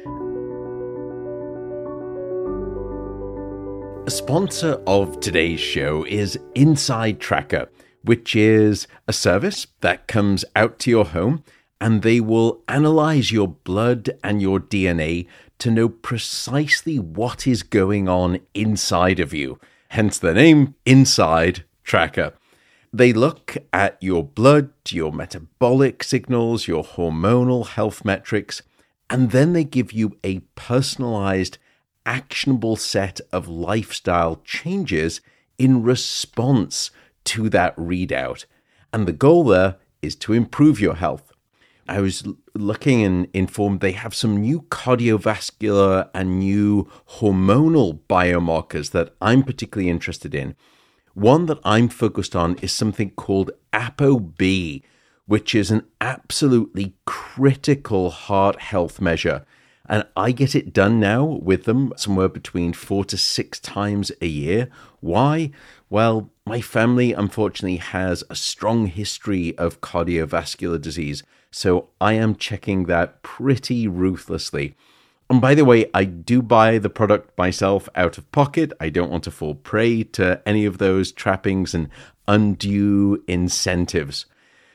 A 4.06 4.10
sponsor 4.10 4.82
of 4.86 5.18
today's 5.20 5.60
show 5.60 6.04
is 6.04 6.38
InsideTracker, 6.54 7.68
which 8.02 8.36
is 8.36 8.86
a 9.08 9.12
service 9.14 9.66
that 9.80 10.08
comes 10.08 10.44
out 10.54 10.78
to 10.80 10.90
your 10.90 11.06
home 11.06 11.42
and 11.80 12.02
they 12.02 12.20
will 12.20 12.62
analyze 12.68 13.32
your 13.32 13.48
blood 13.48 14.10
and 14.22 14.42
your 14.42 14.60
DNA 14.60 15.26
to 15.58 15.70
know 15.70 15.88
precisely 15.88 16.98
what 16.98 17.46
is 17.46 17.62
going 17.62 18.10
on 18.10 18.40
inside 18.52 19.20
of 19.20 19.32
you. 19.32 19.58
Hence 19.88 20.18
the 20.18 20.34
name 20.34 20.74
Inside 20.84 21.64
Tracker. 21.82 22.34
they 22.92 23.14
look 23.14 23.56
at 23.72 23.96
your 24.02 24.22
blood, 24.22 24.70
your 24.90 25.12
metabolic 25.12 26.04
signals, 26.04 26.68
your 26.68 26.84
hormonal 26.84 27.68
health 27.68 28.04
metrics, 28.04 28.60
and 29.12 29.30
then 29.30 29.52
they 29.52 29.62
give 29.62 29.92
you 29.92 30.16
a 30.24 30.38
personalized, 30.56 31.58
actionable 32.06 32.76
set 32.76 33.20
of 33.30 33.46
lifestyle 33.46 34.40
changes 34.42 35.20
in 35.58 35.82
response 35.82 36.90
to 37.24 37.50
that 37.50 37.76
readout. 37.76 38.46
And 38.90 39.06
the 39.06 39.12
goal 39.12 39.44
there 39.44 39.76
is 40.00 40.16
to 40.16 40.32
improve 40.32 40.80
your 40.80 40.94
health. 40.94 41.30
I 41.86 42.00
was 42.00 42.26
looking 42.54 43.04
and 43.04 43.28
informed 43.34 43.80
they 43.80 43.92
have 43.92 44.14
some 44.14 44.38
new 44.38 44.62
cardiovascular 44.62 46.08
and 46.14 46.38
new 46.38 46.88
hormonal 47.18 48.00
biomarkers 48.08 48.92
that 48.92 49.14
I'm 49.20 49.42
particularly 49.42 49.90
interested 49.90 50.34
in. 50.34 50.56
One 51.12 51.44
that 51.46 51.58
I'm 51.64 51.88
focused 51.88 52.34
on 52.34 52.56
is 52.62 52.72
something 52.72 53.10
called 53.10 53.50
ApoB, 53.74 54.82
which 55.26 55.54
is 55.54 55.70
an 55.70 55.84
absolutely 56.00 56.94
critical 57.04 58.10
heart 58.10 58.60
health 58.60 59.00
measure. 59.00 59.44
And 59.86 60.06
I 60.16 60.32
get 60.32 60.54
it 60.54 60.72
done 60.72 61.00
now 61.00 61.24
with 61.24 61.64
them 61.64 61.92
somewhere 61.96 62.28
between 62.28 62.72
four 62.72 63.04
to 63.06 63.16
six 63.16 63.58
times 63.58 64.12
a 64.20 64.26
year. 64.26 64.68
Why? 65.00 65.50
Well, 65.90 66.30
my 66.46 66.60
family 66.60 67.12
unfortunately 67.12 67.76
has 67.76 68.24
a 68.30 68.36
strong 68.36 68.86
history 68.86 69.56
of 69.58 69.80
cardiovascular 69.80 70.80
disease, 70.80 71.22
so 71.50 71.90
I 72.00 72.14
am 72.14 72.36
checking 72.36 72.84
that 72.84 73.22
pretty 73.22 73.86
ruthlessly. 73.86 74.74
And 75.28 75.40
by 75.40 75.54
the 75.54 75.64
way, 75.64 75.90
I 75.94 76.04
do 76.04 76.42
buy 76.42 76.78
the 76.78 76.90
product 76.90 77.36
myself 77.38 77.88
out 77.94 78.18
of 78.18 78.30
pocket. 78.32 78.72
I 78.80 78.88
don't 78.88 79.10
want 79.10 79.24
to 79.24 79.30
fall 79.30 79.54
prey 79.54 80.02
to 80.04 80.42
any 80.46 80.64
of 80.64 80.78
those 80.78 81.10
trappings 81.10 81.74
and 81.74 81.88
undue 82.28 83.22
incentives. 83.26 84.26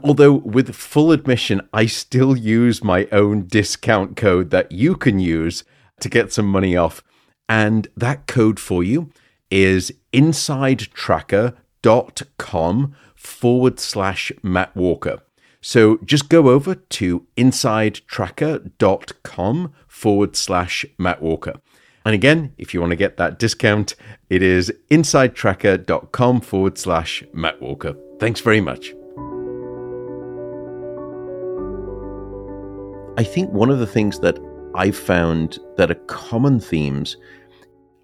Although, 0.04 0.34
with 0.34 0.76
full 0.76 1.12
admission, 1.12 1.68
I 1.74 1.88
still 1.88 2.38
use 2.38 2.84
my 2.84 3.08
own 3.12 3.48
discount 3.48 4.16
code 4.16 4.52
that 4.52 4.72
you 4.72 4.96
can 4.96 5.18
use 5.20 5.64
to 6.00 6.10
get 6.10 6.32
some 6.32 6.48
money 6.48 6.78
off. 6.78 7.02
And 7.50 7.88
that 7.96 8.28
code 8.28 8.60
for 8.60 8.84
you 8.84 9.10
is 9.50 9.92
insidetracker.com 10.14 12.96
forward 13.16 13.80
slash 13.80 14.32
Matt 14.44 14.76
Walker. 14.76 15.22
So 15.62 15.98
just 16.06 16.30
go 16.30 16.50
over 16.50 16.76
to 16.76 17.26
insidetracker.com 17.36 19.74
forward 19.88 20.36
slash 20.36 20.86
Matt 20.98 21.22
Walker. 21.22 21.54
And 22.06 22.16
again, 22.16 22.54
if 22.58 22.74
you 22.74 22.80
want 22.80 22.92
to 22.92 22.96
get 22.96 23.18
that 23.18 23.38
discount, 23.38 23.96
it 24.30 24.42
is 24.42 24.72
insidetracker.com 24.90 26.40
forward 26.42 26.78
slash 26.78 27.24
Matt 27.34 27.62
Walker. 27.62 27.98
Thanks 28.20 28.40
very 28.40 28.62
much. 28.62 28.94
I 33.18 33.24
think 33.24 33.50
one 33.50 33.72
of 33.72 33.80
the 33.80 33.88
things 33.88 34.20
that 34.20 34.38
I've 34.76 34.96
found 34.96 35.58
that 35.78 35.90
are 35.90 35.96
common 36.06 36.60
themes, 36.60 37.18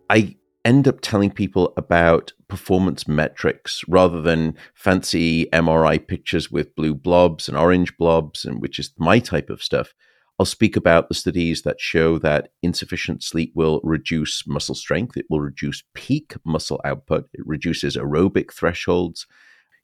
I 0.09 0.35
end 0.65 0.87
up 0.87 1.01
telling 1.01 1.29
people 1.29 1.71
about 1.77 2.33
performance 2.47 3.07
metrics 3.07 3.83
rather 3.87 4.23
than 4.23 4.57
fancy 4.73 5.45
MRI 5.53 6.07
pictures 6.07 6.49
with 6.49 6.75
blue 6.75 6.95
blobs 6.95 7.47
and 7.47 7.55
orange 7.55 7.95
blobs, 7.95 8.43
and 8.43 8.59
which 8.59 8.79
is 8.79 8.91
my 8.97 9.19
type 9.19 9.51
of 9.51 9.61
stuff. 9.61 9.93
I'll 10.39 10.47
speak 10.47 10.75
about 10.75 11.09
the 11.09 11.13
studies 11.13 11.61
that 11.61 11.79
show 11.79 12.17
that 12.17 12.49
insufficient 12.63 13.21
sleep 13.21 13.51
will 13.53 13.81
reduce 13.83 14.47
muscle 14.47 14.73
strength, 14.73 15.15
it 15.15 15.27
will 15.29 15.41
reduce 15.41 15.83
peak 15.93 16.33
muscle 16.43 16.81
output, 16.83 17.29
it 17.33 17.45
reduces 17.45 17.95
aerobic 17.95 18.51
thresholds. 18.51 19.27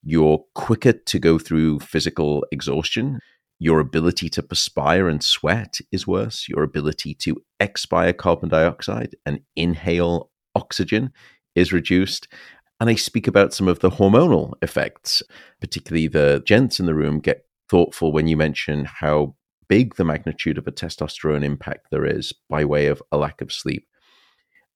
You're 0.01 0.43
quicker 0.55 0.93
to 0.93 1.19
go 1.19 1.37
through 1.37 1.81
physical 1.81 2.45
exhaustion. 2.51 3.19
Your 3.59 3.79
ability 3.79 4.29
to 4.29 4.43
perspire 4.43 5.09
and 5.09 5.21
sweat 5.21 5.79
is 5.91 6.07
worse. 6.07 6.47
Your 6.47 6.63
ability 6.63 7.13
to 7.15 7.41
expire 7.59 8.13
carbon 8.13 8.49
dioxide 8.49 9.15
and 9.25 9.41
inhale 9.55 10.31
oxygen 10.55 11.11
is 11.55 11.73
reduced. 11.73 12.27
And 12.79 12.89
I 12.89 12.95
speak 12.95 13.27
about 13.27 13.53
some 13.53 13.67
of 13.67 13.79
the 13.79 13.89
hormonal 13.89 14.53
effects, 14.61 15.21
particularly 15.59 16.07
the 16.07 16.41
gents 16.45 16.79
in 16.79 16.85
the 16.85 16.95
room 16.95 17.19
get 17.19 17.45
thoughtful 17.69 18.13
when 18.13 18.27
you 18.27 18.37
mention 18.37 18.85
how 18.85 19.35
big 19.67 19.95
the 19.95 20.05
magnitude 20.05 20.57
of 20.57 20.65
a 20.65 20.71
testosterone 20.71 21.43
impact 21.43 21.87
there 21.91 22.05
is 22.05 22.33
by 22.49 22.63
way 22.65 22.87
of 22.87 23.03
a 23.11 23.17
lack 23.17 23.41
of 23.41 23.51
sleep. 23.51 23.85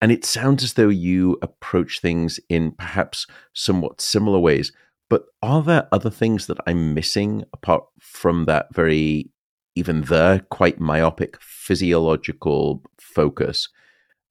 And 0.02 0.12
it 0.12 0.26
sounds 0.26 0.64
as 0.64 0.74
though 0.74 0.90
you 0.90 1.38
approach 1.42 2.02
things 2.02 2.40
in 2.50 2.74
perhaps 2.74 3.26
somewhat 3.54 4.02
similar 4.02 4.40
ways. 4.40 4.74
But 5.14 5.26
are 5.44 5.62
there 5.62 5.88
other 5.92 6.10
things 6.10 6.48
that 6.48 6.58
I'm 6.66 6.96
missing 6.96 7.44
apart 7.54 7.84
from 8.00 8.46
that 8.46 8.74
very, 8.74 9.30
even 9.76 10.02
there, 10.02 10.40
quite 10.50 10.80
myopic 10.80 11.40
physiological 11.40 12.82
focus 13.00 13.70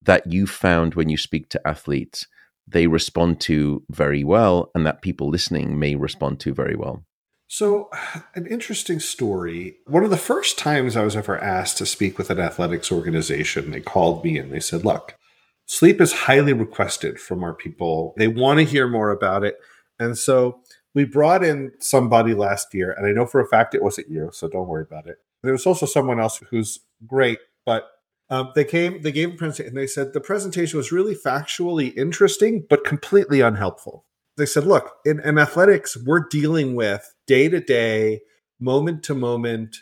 that 0.02 0.32
you 0.32 0.48
found 0.48 0.96
when 0.96 1.08
you 1.08 1.16
speak 1.16 1.48
to 1.50 1.64
athletes 1.64 2.26
they 2.66 2.88
respond 2.88 3.40
to 3.42 3.84
very 3.90 4.24
well 4.24 4.72
and 4.74 4.84
that 4.84 5.02
people 5.02 5.28
listening 5.28 5.78
may 5.78 5.94
respond 5.94 6.40
to 6.40 6.52
very 6.52 6.74
well? 6.74 7.04
So, 7.46 7.88
an 8.34 8.48
interesting 8.48 8.98
story. 8.98 9.76
One 9.86 10.02
of 10.02 10.10
the 10.10 10.16
first 10.16 10.58
times 10.58 10.96
I 10.96 11.04
was 11.04 11.14
ever 11.14 11.38
asked 11.38 11.78
to 11.78 11.86
speak 11.86 12.18
with 12.18 12.28
an 12.28 12.40
athletics 12.40 12.90
organization, 12.90 13.70
they 13.70 13.80
called 13.80 14.24
me 14.24 14.36
and 14.36 14.52
they 14.52 14.58
said, 14.58 14.84
Look, 14.84 15.16
sleep 15.64 16.00
is 16.00 16.12
highly 16.26 16.52
requested 16.52 17.20
from 17.20 17.44
our 17.44 17.54
people. 17.54 18.14
They 18.16 18.26
want 18.26 18.58
to 18.58 18.64
hear 18.64 18.88
more 18.88 19.10
about 19.10 19.44
it. 19.44 19.58
And 20.02 20.18
so 20.18 20.61
we 20.94 21.04
brought 21.04 21.44
in 21.44 21.72
somebody 21.78 22.34
last 22.34 22.74
year, 22.74 22.92
and 22.92 23.06
I 23.06 23.12
know 23.12 23.26
for 23.26 23.40
a 23.40 23.46
fact 23.46 23.74
it 23.74 23.82
wasn't 23.82 24.10
you, 24.10 24.30
so 24.32 24.48
don't 24.48 24.68
worry 24.68 24.82
about 24.82 25.06
it. 25.06 25.16
There 25.42 25.52
was 25.52 25.66
also 25.66 25.86
someone 25.86 26.20
else 26.20 26.40
who's 26.50 26.80
great, 27.06 27.38
but 27.64 27.88
um, 28.30 28.52
they 28.54 28.64
came, 28.64 29.02
they 29.02 29.12
gave 29.12 29.34
a 29.34 29.36
presentation, 29.36 29.68
and 29.68 29.76
they 29.76 29.86
said 29.86 30.12
the 30.12 30.20
presentation 30.20 30.76
was 30.76 30.92
really 30.92 31.14
factually 31.14 31.96
interesting, 31.96 32.64
but 32.68 32.84
completely 32.84 33.40
unhelpful. 33.40 34.04
They 34.36 34.46
said, 34.46 34.64
look, 34.64 34.92
in, 35.04 35.20
in 35.20 35.38
athletics, 35.38 35.96
we're 35.96 36.26
dealing 36.28 36.74
with 36.74 37.14
day 37.26 37.48
to 37.48 37.60
day, 37.60 38.20
moment 38.58 39.02
to 39.04 39.14
moment. 39.14 39.76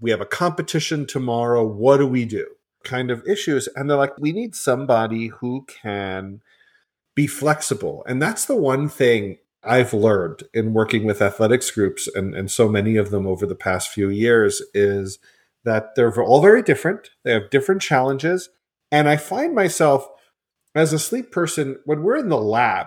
We 0.00 0.10
have 0.10 0.20
a 0.20 0.26
competition 0.26 1.06
tomorrow. 1.06 1.66
What 1.66 1.96
do 1.96 2.06
we 2.06 2.24
do? 2.24 2.46
Kind 2.84 3.10
of 3.10 3.26
issues. 3.26 3.68
And 3.74 3.90
they're 3.90 3.96
like, 3.96 4.16
we 4.18 4.30
need 4.30 4.54
somebody 4.54 5.28
who 5.28 5.64
can 5.66 6.40
be 7.16 7.26
flexible. 7.26 8.04
And 8.06 8.22
that's 8.22 8.44
the 8.44 8.54
one 8.54 8.88
thing 8.88 9.38
I've 9.66 9.92
learned 9.92 10.44
in 10.54 10.72
working 10.72 11.04
with 11.04 11.20
athletics 11.20 11.70
groups 11.70 12.08
and, 12.14 12.34
and 12.34 12.50
so 12.50 12.68
many 12.68 12.96
of 12.96 13.10
them 13.10 13.26
over 13.26 13.46
the 13.46 13.54
past 13.54 13.90
few 13.90 14.08
years 14.08 14.62
is– 14.72 15.18
that 15.66 15.96
they're 15.96 16.22
all 16.22 16.40
very 16.40 16.62
different. 16.62 17.10
They 17.24 17.32
have 17.32 17.50
different 17.50 17.82
challenges. 17.82 18.48
And 18.90 19.08
I 19.08 19.16
find 19.16 19.54
myself 19.54 20.08
as 20.74 20.92
a 20.92 20.98
sleep 20.98 21.32
person, 21.32 21.78
when 21.84 22.02
we're 22.02 22.16
in 22.16 22.28
the 22.28 22.38
lab, 22.38 22.86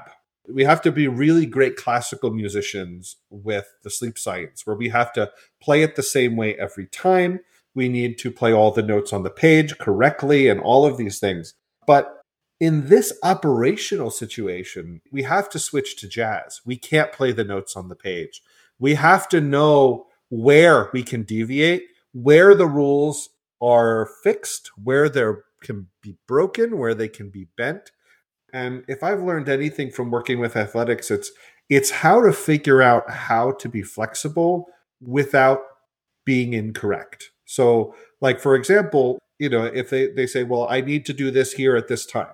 we 0.51 0.63
have 0.63 0.81
to 0.83 0.91
be 0.91 1.07
really 1.07 1.45
great 1.45 1.75
classical 1.75 2.31
musicians 2.31 3.17
with 3.29 3.67
the 3.83 3.89
sleep 3.89 4.17
science, 4.17 4.65
where 4.65 4.77
we 4.77 4.89
have 4.89 5.11
to 5.13 5.29
play 5.61 5.83
it 5.83 5.95
the 5.95 6.03
same 6.03 6.35
way 6.37 6.55
every 6.55 6.87
time. 6.87 7.41
We 7.75 7.89
need 7.89 8.17
to 8.19 8.31
play 8.31 8.53
all 8.53 8.71
the 8.71 8.81
notes 8.81 9.11
on 9.11 9.23
the 9.23 9.29
page 9.29 9.77
correctly 9.77 10.47
and 10.47 10.59
all 10.59 10.85
of 10.85 10.97
these 10.97 11.19
things. 11.19 11.55
But 11.85 12.18
in 12.59 12.87
this 12.87 13.17
operational 13.23 14.11
situation, 14.11 15.01
we 15.11 15.23
have 15.23 15.49
to 15.49 15.59
switch 15.59 15.95
to 15.97 16.07
jazz. 16.07 16.61
We 16.65 16.75
can't 16.75 17.11
play 17.11 17.31
the 17.31 17.43
notes 17.43 17.75
on 17.75 17.87
the 17.87 17.95
page. 17.95 18.41
We 18.77 18.95
have 18.95 19.29
to 19.29 19.39
know 19.41 20.07
where 20.29 20.89
we 20.93 21.03
can 21.03 21.23
deviate 21.23 21.83
where 22.11 22.55
the 22.55 22.67
rules 22.67 23.29
are 23.61 24.09
fixed, 24.23 24.71
where 24.81 25.09
they 25.09 25.25
can 25.61 25.87
be 26.01 26.17
broken, 26.27 26.77
where 26.77 26.93
they 26.93 27.07
can 27.07 27.29
be 27.29 27.47
bent. 27.57 27.91
And 28.51 28.83
if 28.87 29.03
I've 29.03 29.21
learned 29.21 29.49
anything 29.49 29.91
from 29.91 30.11
working 30.11 30.39
with 30.39 30.55
athletics, 30.55 31.11
it's 31.11 31.31
it's 31.69 31.91
how 31.91 32.21
to 32.21 32.33
figure 32.33 32.81
out 32.81 33.09
how 33.09 33.51
to 33.51 33.69
be 33.69 33.83
flexible 33.83 34.67
without 35.01 35.61
being 36.25 36.53
incorrect. 36.53 37.29
So, 37.45 37.93
like 38.21 38.39
for 38.39 38.55
example, 38.55 39.19
you 39.37 39.49
know, 39.49 39.65
if 39.65 39.89
they, 39.89 40.07
they 40.07 40.25
say, 40.25 40.43
well, 40.43 40.67
I 40.67 40.81
need 40.81 41.05
to 41.05 41.13
do 41.13 41.29
this 41.29 41.53
here 41.53 41.75
at 41.75 41.87
this 41.87 42.05
time. 42.05 42.33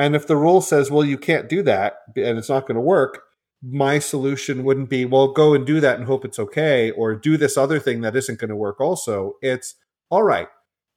And 0.00 0.16
if 0.16 0.26
the 0.26 0.36
rule 0.36 0.62
says, 0.62 0.90
well, 0.90 1.04
you 1.04 1.18
can't 1.18 1.46
do 1.46 1.62
that 1.64 1.98
and 2.16 2.38
it's 2.38 2.48
not 2.48 2.66
going 2.66 2.76
to 2.76 2.80
work, 2.80 3.20
my 3.62 3.98
solution 3.98 4.64
wouldn't 4.64 4.88
be, 4.88 5.04
well, 5.04 5.28
go 5.28 5.52
and 5.52 5.66
do 5.66 5.78
that 5.78 5.98
and 5.98 6.06
hope 6.06 6.24
it's 6.24 6.38
okay, 6.38 6.90
or 6.92 7.14
do 7.14 7.36
this 7.36 7.58
other 7.58 7.78
thing 7.78 8.00
that 8.00 8.16
isn't 8.16 8.38
going 8.38 8.48
to 8.48 8.56
work 8.56 8.80
also. 8.80 9.34
It's, 9.42 9.74
all 10.08 10.22
right, 10.22 10.48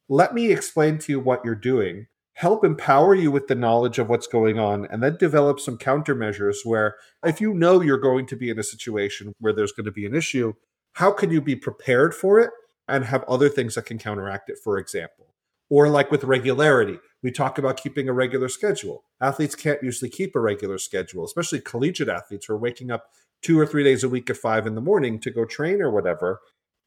let 0.08 0.32
me 0.32 0.50
explain 0.50 0.96
to 1.00 1.12
you 1.12 1.20
what 1.20 1.44
you're 1.44 1.54
doing, 1.54 2.06
help 2.32 2.64
empower 2.64 3.14
you 3.14 3.30
with 3.30 3.46
the 3.46 3.54
knowledge 3.54 3.98
of 3.98 4.08
what's 4.08 4.26
going 4.26 4.58
on, 4.58 4.86
and 4.86 5.02
then 5.02 5.18
develop 5.18 5.60
some 5.60 5.76
countermeasures 5.76 6.64
where 6.64 6.96
if 7.22 7.42
you 7.42 7.52
know 7.52 7.82
you're 7.82 7.98
going 7.98 8.24
to 8.28 8.36
be 8.36 8.48
in 8.48 8.58
a 8.58 8.64
situation 8.64 9.34
where 9.38 9.52
there's 9.52 9.72
going 9.72 9.84
to 9.84 9.92
be 9.92 10.06
an 10.06 10.14
issue, 10.14 10.54
how 10.94 11.12
can 11.12 11.30
you 11.30 11.42
be 11.42 11.56
prepared 11.56 12.14
for 12.14 12.40
it 12.40 12.52
and 12.88 13.04
have 13.04 13.22
other 13.24 13.50
things 13.50 13.74
that 13.74 13.84
can 13.84 13.98
counteract 13.98 14.48
it, 14.48 14.56
for 14.64 14.78
example? 14.78 15.26
Or 15.70 15.88
like 15.88 16.10
with 16.10 16.24
regularity, 16.24 16.98
we 17.22 17.30
talk 17.30 17.58
about 17.58 17.78
keeping 17.78 18.08
a 18.08 18.12
regular 18.12 18.48
schedule. 18.48 19.04
Athletes 19.20 19.54
can't 19.54 19.82
usually 19.82 20.10
keep 20.10 20.36
a 20.36 20.40
regular 20.40 20.78
schedule, 20.78 21.24
especially 21.24 21.60
collegiate 21.60 22.08
athletes 22.08 22.46
who 22.46 22.54
are 22.54 22.58
waking 22.58 22.90
up 22.90 23.06
two 23.42 23.58
or 23.58 23.66
three 23.66 23.82
days 23.82 24.04
a 24.04 24.08
week 24.08 24.28
at 24.28 24.36
five 24.36 24.66
in 24.66 24.74
the 24.74 24.80
morning 24.80 25.18
to 25.20 25.30
go 25.30 25.44
train 25.44 25.80
or 25.80 25.90
whatever. 25.90 26.40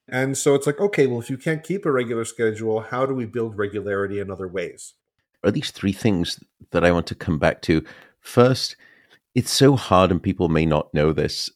And 0.08 0.38
so 0.38 0.56
it's 0.56 0.66
like, 0.66 0.80
okay, 0.80 1.08
well, 1.08 1.20
if 1.20 1.30
you 1.30 1.38
can't 1.38 1.64
keep 1.64 1.86
a 1.86 1.92
regular 1.92 2.24
schedule, 2.24 2.82
how 2.82 3.06
do 3.06 3.14
we 3.14 3.26
build 3.26 3.58
regularity 3.58 4.20
in 4.20 4.32
other 4.32 4.48
ways? 4.48 4.94
At 5.44 5.54
least 5.54 5.76
three 5.76 5.92
things 5.92 6.40
that 6.72 6.84
I 6.84 6.92
want 6.92 7.08
to 7.08 7.16
come 7.16 7.40
back 7.40 7.62
to. 7.64 7.84
First, 8.20 8.76
it's 9.36 9.52
so 9.52 9.76
hard, 9.76 10.12
and 10.12 10.22
people 10.22 10.50
may 10.50 10.66
not 10.66 10.94
know 10.94 11.14
this, 11.14 11.50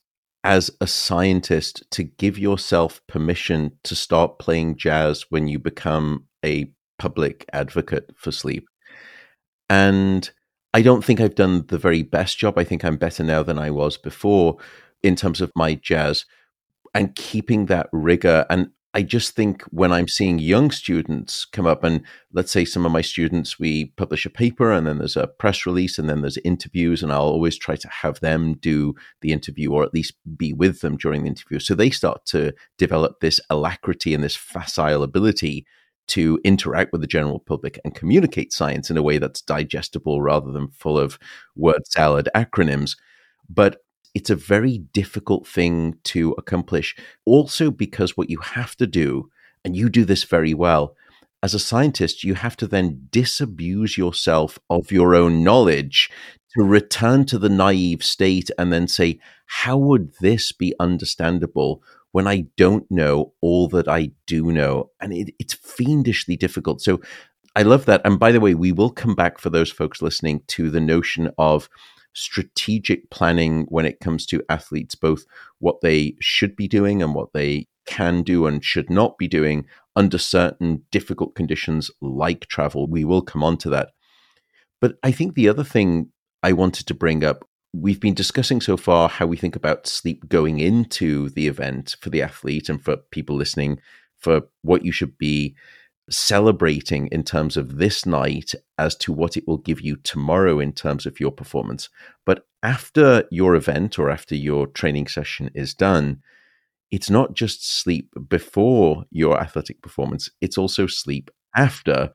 as 0.43 0.69
a 0.81 0.87
scientist 0.87 1.83
to 1.91 2.03
give 2.03 2.37
yourself 2.37 3.01
permission 3.07 3.71
to 3.83 3.95
start 3.95 4.39
playing 4.39 4.75
jazz 4.75 5.25
when 5.29 5.47
you 5.47 5.59
become 5.59 6.25
a 6.43 6.71
public 7.01 7.45
advocate 7.51 8.11
for 8.15 8.31
sleep. 8.31 8.69
And 9.67 10.29
I 10.71 10.83
don't 10.83 11.03
think 11.03 11.19
I've 11.19 11.33
done 11.33 11.65
the 11.67 11.79
very 11.79 12.03
best 12.03 12.37
job. 12.37 12.59
I 12.59 12.63
think 12.63 12.85
I'm 12.85 12.97
better 12.97 13.23
now 13.23 13.41
than 13.41 13.57
I 13.57 13.71
was 13.71 13.97
before 13.97 14.57
in 15.01 15.15
terms 15.15 15.41
of 15.41 15.51
my 15.55 15.73
jazz 15.73 16.25
and 16.93 17.15
keeping 17.15 17.65
that 17.65 17.89
rigor. 17.91 18.45
And 18.51 18.69
I 18.93 19.01
just 19.01 19.35
think 19.35 19.63
when 19.71 19.91
I'm 19.91 20.07
seeing 20.07 20.37
young 20.37 20.69
students 20.69 21.45
come 21.45 21.65
up, 21.65 21.83
and 21.83 22.03
let's 22.33 22.51
say 22.51 22.65
some 22.65 22.85
of 22.85 22.91
my 22.91 23.01
students, 23.01 23.57
we 23.57 23.85
publish 23.97 24.27
a 24.27 24.29
paper 24.29 24.71
and 24.71 24.85
then 24.85 24.99
there's 24.99 25.17
a 25.17 25.25
press 25.27 25.65
release 25.65 25.97
and 25.97 26.07
then 26.07 26.21
there's 26.21 26.37
interviews, 26.45 27.01
and 27.01 27.11
I'll 27.11 27.21
always 27.21 27.57
try 27.57 27.75
to 27.77 27.87
have 27.87 28.19
them 28.19 28.53
do 28.55 28.93
the 29.21 29.31
interview 29.31 29.71
or 29.71 29.83
at 29.83 29.93
least 29.93 30.13
be 30.37 30.53
with 30.53 30.81
them 30.81 30.95
during 30.97 31.23
the 31.23 31.29
interview. 31.29 31.57
So 31.59 31.73
they 31.73 31.89
start 31.89 32.25
to 32.27 32.53
develop 32.77 33.21
this 33.21 33.39
alacrity 33.49 34.13
and 34.13 34.23
this 34.23 34.35
facile 34.35 35.03
ability 35.03 35.65
to 36.11 36.39
interact 36.43 36.91
with 36.91 37.01
the 37.01 37.07
general 37.07 37.39
public 37.39 37.79
and 37.83 37.95
communicate 37.95 38.51
science 38.53 38.89
in 38.89 38.97
a 38.97 39.03
way 39.03 39.17
that's 39.17 39.41
digestible 39.41 40.21
rather 40.21 40.51
than 40.51 40.67
full 40.69 40.97
of 40.97 41.17
word 41.55 41.87
salad 41.87 42.27
acronyms. 42.35 42.97
But 43.49 43.83
it's 44.13 44.29
a 44.29 44.35
very 44.35 44.79
difficult 44.93 45.47
thing 45.47 45.95
to 46.05 46.33
accomplish. 46.37 46.95
Also, 47.25 47.71
because 47.71 48.17
what 48.17 48.29
you 48.29 48.39
have 48.39 48.75
to 48.77 48.87
do, 48.87 49.29
and 49.63 49.75
you 49.75 49.89
do 49.89 50.03
this 50.03 50.25
very 50.25 50.53
well, 50.53 50.95
as 51.43 51.53
a 51.53 51.59
scientist, 51.59 52.23
you 52.23 52.35
have 52.35 52.57
to 52.57 52.67
then 52.67 53.07
disabuse 53.09 53.97
yourself 53.97 54.59
of 54.69 54.91
your 54.91 55.15
own 55.15 55.43
knowledge 55.43 56.09
to 56.55 56.63
return 56.63 57.25
to 57.25 57.39
the 57.39 57.49
naive 57.49 58.03
state 58.03 58.51
and 58.59 58.71
then 58.73 58.87
say, 58.87 59.17
how 59.45 59.77
would 59.77 60.13
this 60.19 60.51
be 60.51 60.73
understandable 60.79 61.81
when 62.11 62.27
I 62.27 62.45
don't 62.57 62.89
know 62.89 63.33
all 63.41 63.67
that 63.69 63.87
I 63.87 64.11
do 64.25 64.51
know? 64.51 64.89
And 64.99 65.13
it, 65.13 65.33
it's 65.39 65.53
fiendishly 65.53 66.35
difficult. 66.35 66.81
So 66.81 67.01
I 67.55 67.63
love 67.63 67.85
that. 67.85 68.01
And 68.05 68.19
by 68.19 68.31
the 68.31 68.39
way, 68.39 68.53
we 68.53 68.71
will 68.71 68.91
come 68.91 69.15
back 69.15 69.39
for 69.39 69.49
those 69.49 69.71
folks 69.71 70.01
listening 70.01 70.41
to 70.47 70.69
the 70.69 70.81
notion 70.81 71.31
of 71.37 71.69
strategic 72.13 73.09
planning 73.09 73.65
when 73.69 73.85
it 73.85 73.99
comes 73.99 74.25
to 74.27 74.43
athletes, 74.49 74.95
both 74.95 75.25
what 75.59 75.81
they 75.81 76.15
should 76.19 76.55
be 76.55 76.67
doing 76.67 77.01
and 77.01 77.15
what 77.15 77.33
they 77.33 77.67
can 77.85 78.23
do 78.23 78.45
and 78.45 78.63
should 78.63 78.89
not 78.89 79.17
be 79.17 79.27
doing 79.27 79.65
under 79.95 80.17
certain 80.17 80.83
difficult 80.91 81.35
conditions 81.35 81.91
like 82.01 82.47
travel. 82.47 82.87
We 82.87 83.03
will 83.03 83.21
come 83.21 83.43
on 83.43 83.57
to 83.57 83.69
that. 83.71 83.89
But 84.79 84.95
I 85.03 85.11
think 85.11 85.35
the 85.35 85.49
other 85.49 85.63
thing 85.63 86.09
I 86.43 86.53
wanted 86.53 86.87
to 86.87 86.93
bring 86.93 87.23
up 87.23 87.47
we've 87.73 87.99
been 87.99 88.13
discussing 88.13 88.59
so 88.59 88.75
far 88.75 89.07
how 89.07 89.25
we 89.25 89.37
think 89.37 89.55
about 89.55 89.87
sleep 89.87 90.27
going 90.27 90.59
into 90.59 91.29
the 91.29 91.47
event 91.47 91.95
for 92.01 92.09
the 92.09 92.21
athlete 92.21 92.69
and 92.69 92.83
for 92.83 92.97
people 92.97 93.35
listening 93.35 93.79
for 94.17 94.41
what 94.61 94.83
you 94.83 94.91
should 94.91 95.17
be 95.17 95.55
celebrating 96.09 97.07
in 97.07 97.23
terms 97.23 97.55
of 97.55 97.77
this 97.77 98.05
night 98.05 98.53
as 98.77 98.95
to 98.95 99.13
what 99.13 99.37
it 99.37 99.47
will 99.47 99.57
give 99.57 99.81
you 99.81 99.95
tomorrow 99.97 100.59
in 100.59 100.73
terms 100.73 101.05
of 101.05 101.19
your 101.19 101.31
performance. 101.31 101.89
But 102.25 102.45
after 102.63 103.23
your 103.31 103.55
event 103.55 103.97
or 103.97 104.09
after 104.09 104.35
your 104.35 104.67
training 104.67 105.07
session 105.07 105.49
is 105.55 105.73
done, 105.73 106.21
it's 106.91 107.09
not 107.09 107.33
just 107.33 107.67
sleep 107.67 108.13
before 108.27 109.05
your 109.11 109.39
athletic 109.39 109.81
performance, 109.81 110.29
it's 110.41 110.57
also 110.57 110.87
sleep 110.87 111.31
after. 111.55 112.13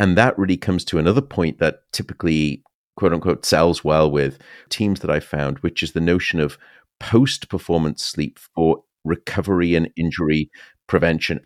And 0.00 0.16
that 0.18 0.38
really 0.38 0.56
comes 0.56 0.84
to 0.86 0.98
another 0.98 1.22
point 1.22 1.58
that 1.58 1.80
typically, 1.92 2.62
quote 2.98 3.12
unquote, 3.12 3.46
sells 3.46 3.84
well 3.84 4.10
with 4.10 4.38
teams 4.70 5.00
that 5.00 5.10
I 5.10 5.20
found, 5.20 5.58
which 5.60 5.82
is 5.82 5.92
the 5.92 6.00
notion 6.00 6.40
of 6.40 6.58
post 6.98 7.48
performance 7.48 8.04
sleep 8.04 8.40
for 8.54 8.82
recovery 9.04 9.76
and 9.76 9.88
injury 9.96 10.50
prevention. 10.88 11.40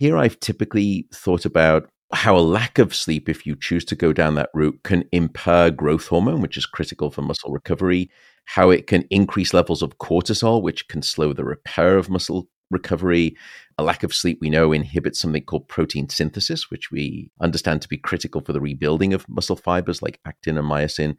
Here, 0.00 0.18
I've 0.18 0.38
typically 0.38 1.08
thought 1.12 1.46
about 1.46 1.88
how 2.12 2.36
a 2.36 2.40
lack 2.40 2.78
of 2.78 2.94
sleep, 2.94 3.28
if 3.28 3.46
you 3.46 3.56
choose 3.56 3.86
to 3.86 3.96
go 3.96 4.12
down 4.12 4.34
that 4.34 4.50
route, 4.52 4.78
can 4.84 5.04
impair 5.12 5.70
growth 5.70 6.08
hormone, 6.08 6.42
which 6.42 6.58
is 6.58 6.66
critical 6.66 7.10
for 7.10 7.22
muscle 7.22 7.52
recovery, 7.52 8.10
how 8.44 8.68
it 8.70 8.86
can 8.86 9.04
increase 9.10 9.54
levels 9.54 9.82
of 9.82 9.96
cortisol, 9.98 10.62
which 10.62 10.88
can 10.88 11.00
slow 11.00 11.32
the 11.32 11.44
repair 11.44 11.96
of 11.96 12.10
muscle 12.10 12.48
recovery. 12.70 13.36
A 13.78 13.82
lack 13.82 14.02
of 14.02 14.14
sleep, 14.14 14.38
we 14.40 14.50
know, 14.50 14.72
inhibits 14.72 15.20
something 15.20 15.44
called 15.44 15.68
protein 15.68 16.08
synthesis, 16.08 16.70
which 16.70 16.90
we 16.90 17.30
understand 17.40 17.82
to 17.82 17.88
be 17.88 17.96
critical 17.96 18.40
for 18.40 18.52
the 18.52 18.60
rebuilding 18.60 19.14
of 19.14 19.28
muscle 19.28 19.56
fibers 19.56 20.02
like 20.02 20.20
actin 20.24 20.58
and 20.58 20.68
myosin. 20.68 21.16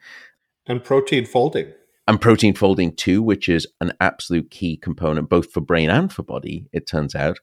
And 0.68 0.84
protein 0.84 1.26
folding. 1.26 1.74
And 2.08 2.20
protein 2.20 2.56
folding, 2.56 2.96
too, 2.96 3.22
which 3.22 3.48
is 3.48 3.68
an 3.82 3.94
absolute 4.02 4.50
key 4.50 4.78
component 4.78 5.30
both 5.30 5.52
for 5.52 5.62
brain 5.62 5.90
and 5.90 6.12
for 6.12 6.24
body, 6.24 6.68
it 6.74 6.88
turns 6.88 7.16
out. 7.16 7.40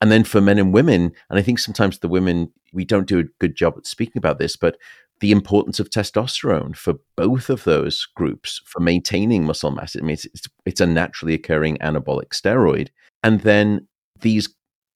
And 0.00 0.10
then 0.10 0.24
for 0.24 0.40
men 0.40 0.58
and 0.58 0.74
women, 0.74 1.12
and 1.30 1.38
I 1.38 1.42
think 1.42 1.60
sometimes 1.60 2.00
the 2.00 2.08
women, 2.08 2.50
we 2.72 2.84
don't 2.84 3.06
do 3.06 3.20
a 3.20 3.24
good 3.38 3.54
job 3.54 3.74
at 3.76 3.86
speaking 3.86 4.18
about 4.18 4.40
this, 4.40 4.56
but 4.56 4.76
the 5.20 5.30
importance 5.30 5.78
of 5.78 5.88
testosterone 5.88 6.74
for 6.74 6.94
both 7.16 7.48
of 7.48 7.62
those 7.62 8.08
groups 8.16 8.60
for 8.66 8.80
maintaining 8.80 9.44
muscle 9.44 9.70
mass. 9.70 9.94
I 9.94 10.00
mean, 10.00 10.14
it's, 10.14 10.24
it's, 10.26 10.48
it's 10.66 10.80
a 10.80 10.86
naturally 10.86 11.34
occurring 11.34 11.78
anabolic 11.78 12.30
steroid. 12.30 12.88
And 13.22 13.40
then 13.40 13.86
these 14.20 14.48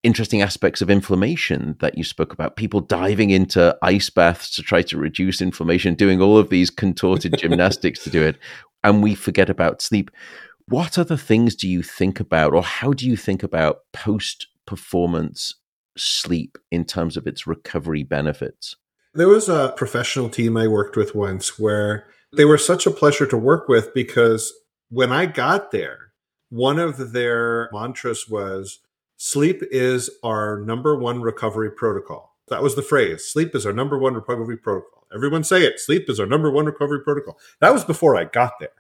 interesting 0.03 0.43
aspects 0.43 0.81
of 0.81 0.91
inflammation 0.91 1.77
that 1.81 1.99
you 1.99 2.05
spoke 2.05 2.33
about 2.33 2.57
people 2.57 2.81
diving 2.81 3.31
into 3.31 3.77
ice 3.83 4.09
baths 4.09 4.55
to 4.55 4.63
try 4.63 4.83
to 4.83 4.97
reduce 4.97 5.41
inflammation 5.41 5.95
doing 5.95 6.21
all 6.21 6.39
of 6.39 6.49
these 6.49 6.71
contorted 6.71 7.35
gymnastics 7.39 8.05
to 8.05 8.11
do 8.11 8.23
it 8.23 8.39
and 8.85 9.03
we 9.03 9.17
forget 9.17 9.51
about 9.51 9.83
sleep 9.83 10.11
what 10.69 10.99
other 10.99 11.17
things 11.17 11.55
do 11.55 11.69
you 11.69 11.83
think 11.83 12.19
about 12.19 12.53
or 12.53 12.63
how 12.63 12.93
do 12.93 13.07
you 13.07 13.17
think 13.17 13.43
about 13.43 13.79
post 13.93 14.49
performance 14.67 15.55
sleep 15.97 16.59
in 16.71 16.85
terms 16.85 17.17
of 17.17 17.27
its 17.27 17.47
recovery 17.47 18.03
benefits? 18.03 18.77
There 19.15 19.29
was 19.29 19.49
a 19.49 19.73
professional 19.77 20.29
team 20.29 20.57
I 20.57 20.67
worked 20.67 20.97
with 20.97 21.15
once 21.15 21.59
where 21.59 22.07
they 22.33 22.45
were 22.45 22.59
such 22.59 22.87
a 22.87 22.91
pleasure 22.91 23.27
to 23.27 23.37
work 23.37 23.69
with 23.69 23.95
because 23.95 24.53
when 24.91 25.13
I 25.13 25.27
got 25.27 25.71
there, 25.71 26.06
one 26.51 26.79
of 26.79 27.13
their 27.13 27.69
mantras 27.73 28.29
was 28.29 28.81
sleep 29.17 29.63
is 29.71 30.11
our 30.23 30.61
number 30.61 30.97
one 30.97 31.23
recovery 31.23 31.71
protocol. 31.71 32.37
That 32.49 32.63
was 32.63 32.75
the 32.77 32.83
phrase 32.83 33.25
sleep 33.25 33.55
is 33.55 33.67
our 33.67 33.73
number 33.73 33.99
one 33.99 34.15
recovery 34.15 34.57
protocol. 34.57 35.07
Everyone 35.15 35.45
say 35.45 35.63
it 35.63 35.81
sleep 35.81 36.09
is 36.09 36.21
our 36.21 36.27
number 36.27 36.51
one 36.51 36.67
recovery 36.67 37.01
protocol. 37.03 37.39
That 37.61 37.73
was 37.73 37.85
before 37.85 38.17
I 38.17 38.25
got 38.25 38.55
there. 38.61 38.71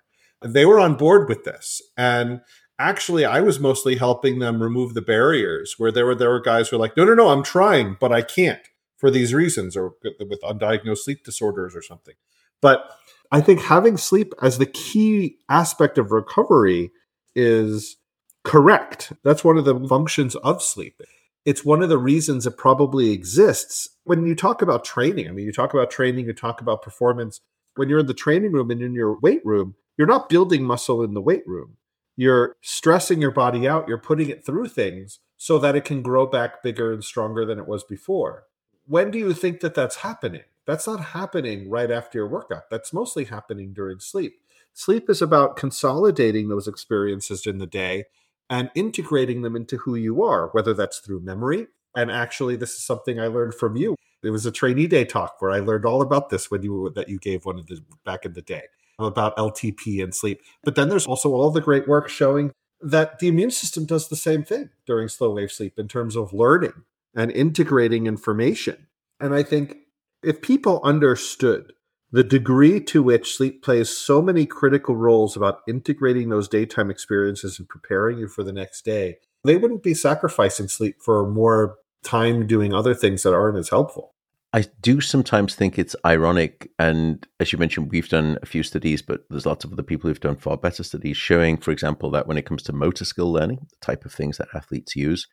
They 0.43 0.67
were 0.67 0.81
on 0.81 0.97
board 0.97 1.29
with 1.29 1.45
this. 1.45 1.83
And 1.97 2.41
actually 2.79 3.25
I 3.25 3.41
was 3.41 3.59
mostly 3.59 3.97
helping 3.97 4.39
them 4.39 4.63
remove 4.63 4.95
the 4.95 5.03
barriers 5.03 5.75
where 5.79 5.91
there 5.91 6.07
were 6.07 6.15
there 6.15 6.31
were 6.31 6.41
guys 6.41 6.69
who 6.69 6.77
were 6.77 6.81
like, 6.81 6.97
no, 6.97 7.05
no, 7.05 7.15
no, 7.15 7.29
I'm 7.29 7.43
trying, 7.43 7.97
but 7.99 8.13
I 8.13 8.23
can't 8.23 8.61
for 8.97 9.11
these 9.11 9.35
reasons 9.35 9.77
or 9.77 9.95
with 10.03 10.41
undiagnosed 10.43 10.99
sleep 10.99 11.25
disorders 11.25 11.75
or 11.77 11.83
something. 11.83 12.15
But 12.61 12.91
I 13.31 13.41
think 13.41 13.61
having 13.61 13.97
sleep 13.97 14.33
as 14.41 14.59
the 14.59 14.67
key 14.67 15.39
aspect 15.49 15.99
of 15.99 16.13
recovery 16.13 16.93
is 17.37 17.99
correct. 18.43 19.13
That's 19.23 19.45
one 19.45 19.59
of 19.59 19.65
the 19.65 19.79
functions 19.89 20.35
of 20.37 20.63
sleep. 20.63 21.01
It's 21.45 21.65
one 21.65 21.83
of 21.83 21.89
the 21.89 21.99
reasons 21.99 22.45
it 22.47 22.57
probably 22.57 23.13
exists. 23.13 23.89
When 24.03 24.27
you 24.27 24.35
talk 24.35 24.63
about 24.63 24.85
training, 24.85 25.29
I 25.29 25.31
mean, 25.31 25.47
you 25.47 25.53
talk 25.53 25.73
about 25.73 25.93
training, 25.93 26.27
you 26.27 26.33
talk 26.33 26.61
about 26.61 26.83
performance. 26.83 27.41
When 27.77 27.89
you're 27.89 28.01
in 28.01 28.07
the 28.07 28.15
training 28.15 28.51
room 28.51 28.73
and 28.73 28.83
in 28.83 28.95
your 28.95 29.21
weight 29.21 29.47
room, 29.47 29.77
you're 29.97 30.09
not 30.09 30.29
building 30.29 30.65
muscle 30.65 31.05
in 31.05 31.15
the 31.15 31.21
weight 31.21 31.47
room 31.47 31.77
you're 32.17 32.57
stressing 32.63 33.21
your 33.21 33.31
body 33.31 33.69
out, 33.69 33.87
you're 33.87 33.99
putting 33.99 34.31
it 34.31 34.45
through 34.45 34.69
things 34.69 35.21
so 35.37 35.59
that 35.59 35.77
it 35.77 35.85
can 35.85 36.03
grow 36.03 36.27
back 36.27 36.63
bigger 36.63 36.93
and 36.93 37.05
stronger 37.05 37.45
than 37.45 37.59
it 37.59 37.69
was 37.69 37.85
before. 37.85 38.45
When 38.87 39.11
do 39.11 39.19
you 39.19 39.35
think 39.35 39.61
that 39.61 39.75
that's 39.75 39.97
happening? 39.97 40.43
That's 40.67 40.87
not 40.87 41.01
happening 41.01 41.69
right 41.69 41.91
after 41.91 42.19
your 42.19 42.29
workout. 42.29 42.71
That's 42.71 42.93
mostly 42.93 43.25
happening 43.25 43.73
during 43.73 44.01
sleep. 44.01 44.41
Sleep 44.77 45.09
is 45.09 45.23
about 45.23 45.57
consolidating 45.57 46.51
those 46.51 46.69
experiences 46.69 47.47
in 47.47 47.57
the 47.57 47.67
day 47.67 48.05
and 48.51 48.71
integrating 48.75 49.41
them 49.41 49.57
into 49.57 49.79
who 49.79 49.95
you 49.95 50.23
are, 50.23 50.49
whether 50.49 50.75
that's 50.75 50.99
through 50.99 51.21
memory. 51.21 51.67
And 51.97 52.11
actually, 52.11 52.57
this 52.57 52.75
is 52.75 52.85
something 52.85 53.19
I 53.19 53.29
learned 53.29 53.55
from 53.55 53.77
you. 53.77 53.97
It 54.23 54.29
was 54.29 54.45
a 54.45 54.53
trainee 54.53 54.87
day 54.87 55.07
talk 55.07 55.41
where 55.41 55.51
I 55.51 55.61
learned 55.61 55.87
all 55.87 56.03
about 56.03 56.29
this 56.29 56.51
when 56.51 56.63
you 56.63 56.93
that 56.95 57.09
you 57.09 57.19
gave 57.19 57.47
one 57.47 57.59
of 57.59 57.69
the 57.69 57.81
back 58.05 58.27
in 58.27 58.35
the 58.35 58.43
day 58.43 58.65
about 58.99 59.35
LTP 59.39 60.05
and 60.05 60.15
sleep. 60.15 60.43
But 60.63 60.75
then 60.75 60.91
there's 60.91 61.07
also 61.07 61.33
all 61.33 61.51
the 61.51 61.63
great 61.63 61.89
work 61.89 62.11
showing 62.11 62.53
that 62.83 63.19
the 63.19 63.29
immune 63.29 63.53
system 63.53 63.87
does 63.87 64.09
the 64.09 64.15
same 64.15 64.45
thing 64.45 64.69
during 64.87 65.09
slow 65.09 65.31
wave 65.31 65.53
sleep 65.53 65.79
in 65.79 65.89
terms 65.89 66.17
of 66.17 66.35
learning 66.35 66.85
and 67.15 67.31
integrating 67.33 68.07
information. 68.07 68.89
And 69.21 69.35
I 69.35 69.43
think 69.43 69.79
if 70.23 70.43
people 70.43 70.83
understood 70.85 71.73
the 72.13 72.25
degree 72.25 72.81
to 72.81 73.03
which 73.03 73.37
sleep 73.37 73.63
plays 73.63 73.91
so 73.91 74.23
many 74.23 74.47
critical 74.47 74.97
roles 74.97 75.37
about 75.37 75.61
integrating 75.67 76.29
those 76.29 76.49
daytime 76.49 76.91
experiences 76.91 77.59
and 77.59 77.69
preparing 77.69 78.19
you 78.19 78.29
for 78.29 78.43
the 78.45 78.53
next 78.53 78.85
day, 78.85 79.19
they 79.45 79.57
wouldn't 79.57 79.83
be 79.83 79.95
sacrificing 79.95 80.69
sleep 80.69 80.97
for 81.01 81.29
more 81.29 81.77
time 82.03 82.47
doing 82.47 82.73
other 82.73 82.95
things 82.95 83.23
that 83.23 83.35
aren't 83.35 83.59
as 83.59 83.71
helpful. 83.71 84.15
I 84.53 84.65
do 84.81 85.01
sometimes 85.01 85.55
think 85.55 85.79
it's 85.79 85.97
ironic. 86.07 86.71
And 86.79 87.27
as 87.41 87.53
you 87.53 87.59
mentioned, 87.59 87.91
we've 87.91 88.09
done 88.09 88.39
a 88.43 88.47
few 88.47 88.63
studies, 88.63 89.03
but 89.03 89.25
there's 89.29 89.45
lots 89.45 89.65
of 89.65 89.73
other 89.73 89.83
people 89.83 90.09
who've 90.09 90.21
done 90.21 90.37
far 90.37 90.57
better 90.57 90.83
studies 90.83 91.17
showing, 91.17 91.59
for 91.59 91.73
example, 91.73 92.11
that 92.13 92.27
when 92.27 92.39
it 92.39 92.47
comes 92.47 92.63
to 92.65 92.73
motor 92.73 93.05
skill 93.05 93.31
learning, 93.31 93.67
the 93.69 93.85
type 93.85 94.05
of 94.05 94.13
things 94.13 94.39
that 94.39 94.49
athletes 94.55 94.97
use, 94.97 95.27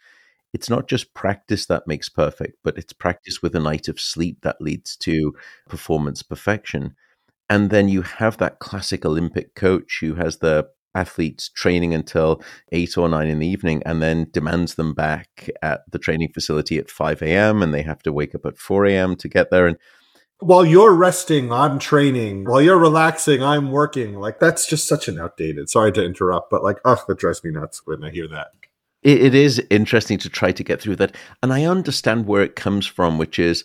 it's 0.54 0.70
not 0.70 0.88
just 0.88 1.14
practice 1.14 1.66
that 1.66 1.88
makes 1.88 2.10
perfect, 2.10 2.58
but 2.64 2.78
it's 2.78 2.94
practice 2.94 3.42
with 3.42 3.56
a 3.56 3.60
night 3.60 3.88
of 3.88 4.00
sleep 4.00 4.42
that 4.42 4.62
leads 4.62 4.96
to 4.98 5.34
performance 5.68 6.22
perfection. 6.22 6.96
And 7.50 7.70
then 7.70 7.90
you 7.90 8.04
have 8.04 8.38
that 8.38 8.60
classic 8.60 9.06
Olympic 9.06 9.56
coach 9.56 9.98
who 10.00 10.16
has 10.16 10.38
the 10.38 10.70
athletes 10.96 11.50
training 11.50 11.94
until 11.94 12.42
eight 12.72 12.98
or 12.98 13.10
nine 13.10 13.28
in 13.28 13.40
the 13.40 13.48
evening 13.48 13.82
and 13.86 14.02
then 14.02 14.28
demands 14.32 14.76
them 14.76 14.94
back 14.94 15.50
at 15.62 15.82
the 15.92 15.98
training 15.98 16.30
facility 16.34 16.78
at 16.78 16.90
5 16.90 17.22
a.m. 17.24 17.64
and 17.64 17.74
they 17.74 17.82
have 17.82 18.04
to 18.04 18.14
wake 18.14 18.36
up 18.36 18.46
at 18.46 18.58
4 18.58 18.86
a.m. 18.86 19.16
to 19.16 19.28
get 19.28 19.50
there. 19.50 19.66
And 19.66 19.78
while 20.40 20.66
you're 20.66 20.94
resting, 20.94 21.52
I'm 21.52 21.80
training. 21.80 22.46
While 22.46 22.62
you're 22.62 22.78
relaxing, 22.78 23.42
I'm 23.42 23.72
working. 23.72 24.20
Like 24.20 24.40
that's 24.40 24.68
just 24.68 24.88
such 24.88 25.08
an 25.08 25.20
outdated. 25.20 25.70
Sorry 25.70 25.92
to 25.94 26.04
interrupt, 26.04 26.52
but 26.52 26.64
like, 26.64 26.78
oh, 26.86 27.04
that 27.08 27.18
drives 27.18 27.44
me 27.44 27.52
nuts 27.52 27.82
when 27.86 28.04
I 28.04 28.12
hear 28.12 28.28
that. 28.28 28.52
It, 29.04 29.22
it 29.22 29.36
is 29.36 29.62
interesting 29.70 30.18
to 30.20 30.30
try 30.30 30.52
to 30.52 30.64
get 30.64 30.82
through 30.82 30.98
that. 30.98 31.16
And 31.42 31.54
I 31.54 31.66
understand 31.66 32.26
where 32.26 32.42
it 32.42 32.56
comes 32.56 32.86
from, 32.86 33.18
which 33.18 33.40
is 33.40 33.64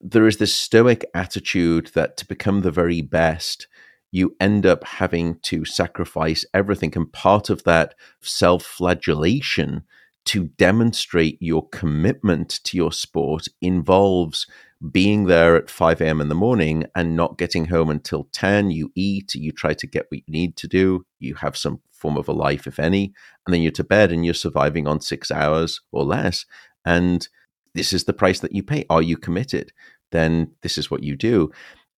there 0.00 0.26
is 0.26 0.36
this 0.36 0.54
stoic 0.54 1.04
attitude 1.14 1.90
that 1.94 2.16
to 2.18 2.26
become 2.26 2.60
the 2.60 2.70
very 2.70 3.00
best, 3.00 3.66
you 4.12 4.36
end 4.40 4.66
up 4.66 4.84
having 4.84 5.38
to 5.40 5.64
sacrifice 5.64 6.44
everything. 6.54 6.92
And 6.96 7.12
part 7.12 7.50
of 7.50 7.64
that 7.64 7.94
self 8.20 8.62
flagellation 8.62 9.84
to 10.26 10.44
demonstrate 10.58 11.40
your 11.40 11.68
commitment 11.68 12.60
to 12.64 12.76
your 12.76 12.92
sport 12.92 13.46
involves 13.60 14.46
being 14.90 15.24
there 15.24 15.56
at 15.56 15.70
5 15.70 16.00
a.m. 16.00 16.20
in 16.20 16.28
the 16.28 16.34
morning 16.34 16.84
and 16.94 17.16
not 17.16 17.38
getting 17.38 17.66
home 17.66 17.88
until 17.88 18.28
10. 18.32 18.70
You 18.70 18.92
eat, 18.94 19.34
you 19.34 19.52
try 19.52 19.72
to 19.74 19.86
get 19.86 20.06
what 20.08 20.20
you 20.26 20.32
need 20.32 20.56
to 20.56 20.68
do, 20.68 21.06
you 21.18 21.34
have 21.36 21.56
some 21.56 21.80
form 21.92 22.16
of 22.16 22.28
a 22.28 22.32
life, 22.32 22.66
if 22.66 22.78
any, 22.78 23.14
and 23.46 23.54
then 23.54 23.62
you're 23.62 23.72
to 23.72 23.84
bed 23.84 24.12
and 24.12 24.24
you're 24.24 24.34
surviving 24.34 24.86
on 24.86 25.00
six 25.00 25.30
hours 25.30 25.80
or 25.92 26.04
less. 26.04 26.44
And 26.84 27.26
this 27.74 27.92
is 27.92 28.04
the 28.04 28.12
price 28.12 28.40
that 28.40 28.52
you 28.52 28.62
pay. 28.62 28.84
Are 28.90 29.02
you 29.02 29.16
committed? 29.16 29.72
Then 30.12 30.52
this 30.62 30.76
is 30.76 30.90
what 30.90 31.02
you 31.02 31.16
do. 31.16 31.50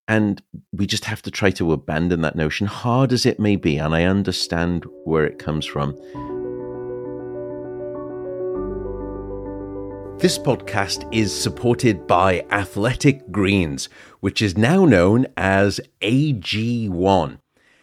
And 0.07 0.43
we 0.73 0.87
just 0.87 1.05
have 1.05 1.21
to 1.23 1.31
try 1.31 1.51
to 1.53 1.73
abandon 1.73 2.23
that 2.23 2.37
notion, 2.37 2.67
hard 2.67 3.13
as 3.13 3.27
it 3.27 3.39
may 3.39 3.57
be. 3.57 3.77
And 3.77 3.95
I 3.95 4.05
understand 4.05 4.87
where 5.05 5.25
it 5.25 5.39
comes 5.39 5.67
from. 5.67 5.95
This 10.19 10.39
podcast 10.39 11.09
is 11.15 11.33
supported 11.33 12.07
by 12.07 12.45
Athletic 12.51 13.31
Greens, 13.31 13.89
which 14.21 14.43
is 14.43 14.59
now 14.59 14.85
known 14.85 15.27
as 15.37 15.81
AG1. 16.03 17.39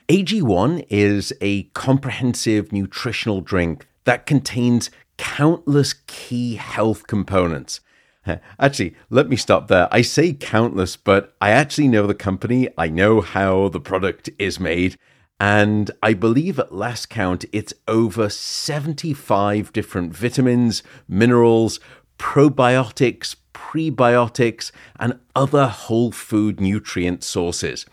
AG1 0.09 0.85
is 0.89 1.33
a 1.41 1.63
comprehensive 1.73 2.71
nutritional 2.71 3.41
drink 3.41 3.87
that 4.03 4.25
contains 4.25 4.91
countless 5.17 5.93
key 6.07 6.55
health 6.55 7.07
components 7.07 7.79
Actually, 8.59 8.95
let 9.09 9.29
me 9.29 9.35
stop 9.35 9.67
there. 9.67 9.87
I 9.91 10.01
say 10.01 10.33
countless, 10.33 10.95
but 10.95 11.35
I 11.39 11.51
actually 11.51 11.87
know 11.87 12.07
the 12.07 12.15
company. 12.15 12.69
I 12.77 12.89
know 12.89 13.21
how 13.21 13.69
the 13.69 13.79
product 13.79 14.29
is 14.39 14.59
made. 14.59 14.97
And 15.39 15.91
I 16.01 16.13
believe 16.13 16.59
at 16.59 16.73
last 16.73 17.09
count, 17.09 17.45
it's 17.51 17.73
over 17.87 18.29
75 18.29 19.73
different 19.73 20.15
vitamins, 20.15 20.81
minerals, 21.09 21.79
probiotics, 22.17 23.35
prebiotics, 23.53 24.71
and 24.99 25.19
other 25.35 25.67
whole 25.67 26.11
food 26.11 26.59
nutrient 26.59 27.23
sources. 27.23 27.85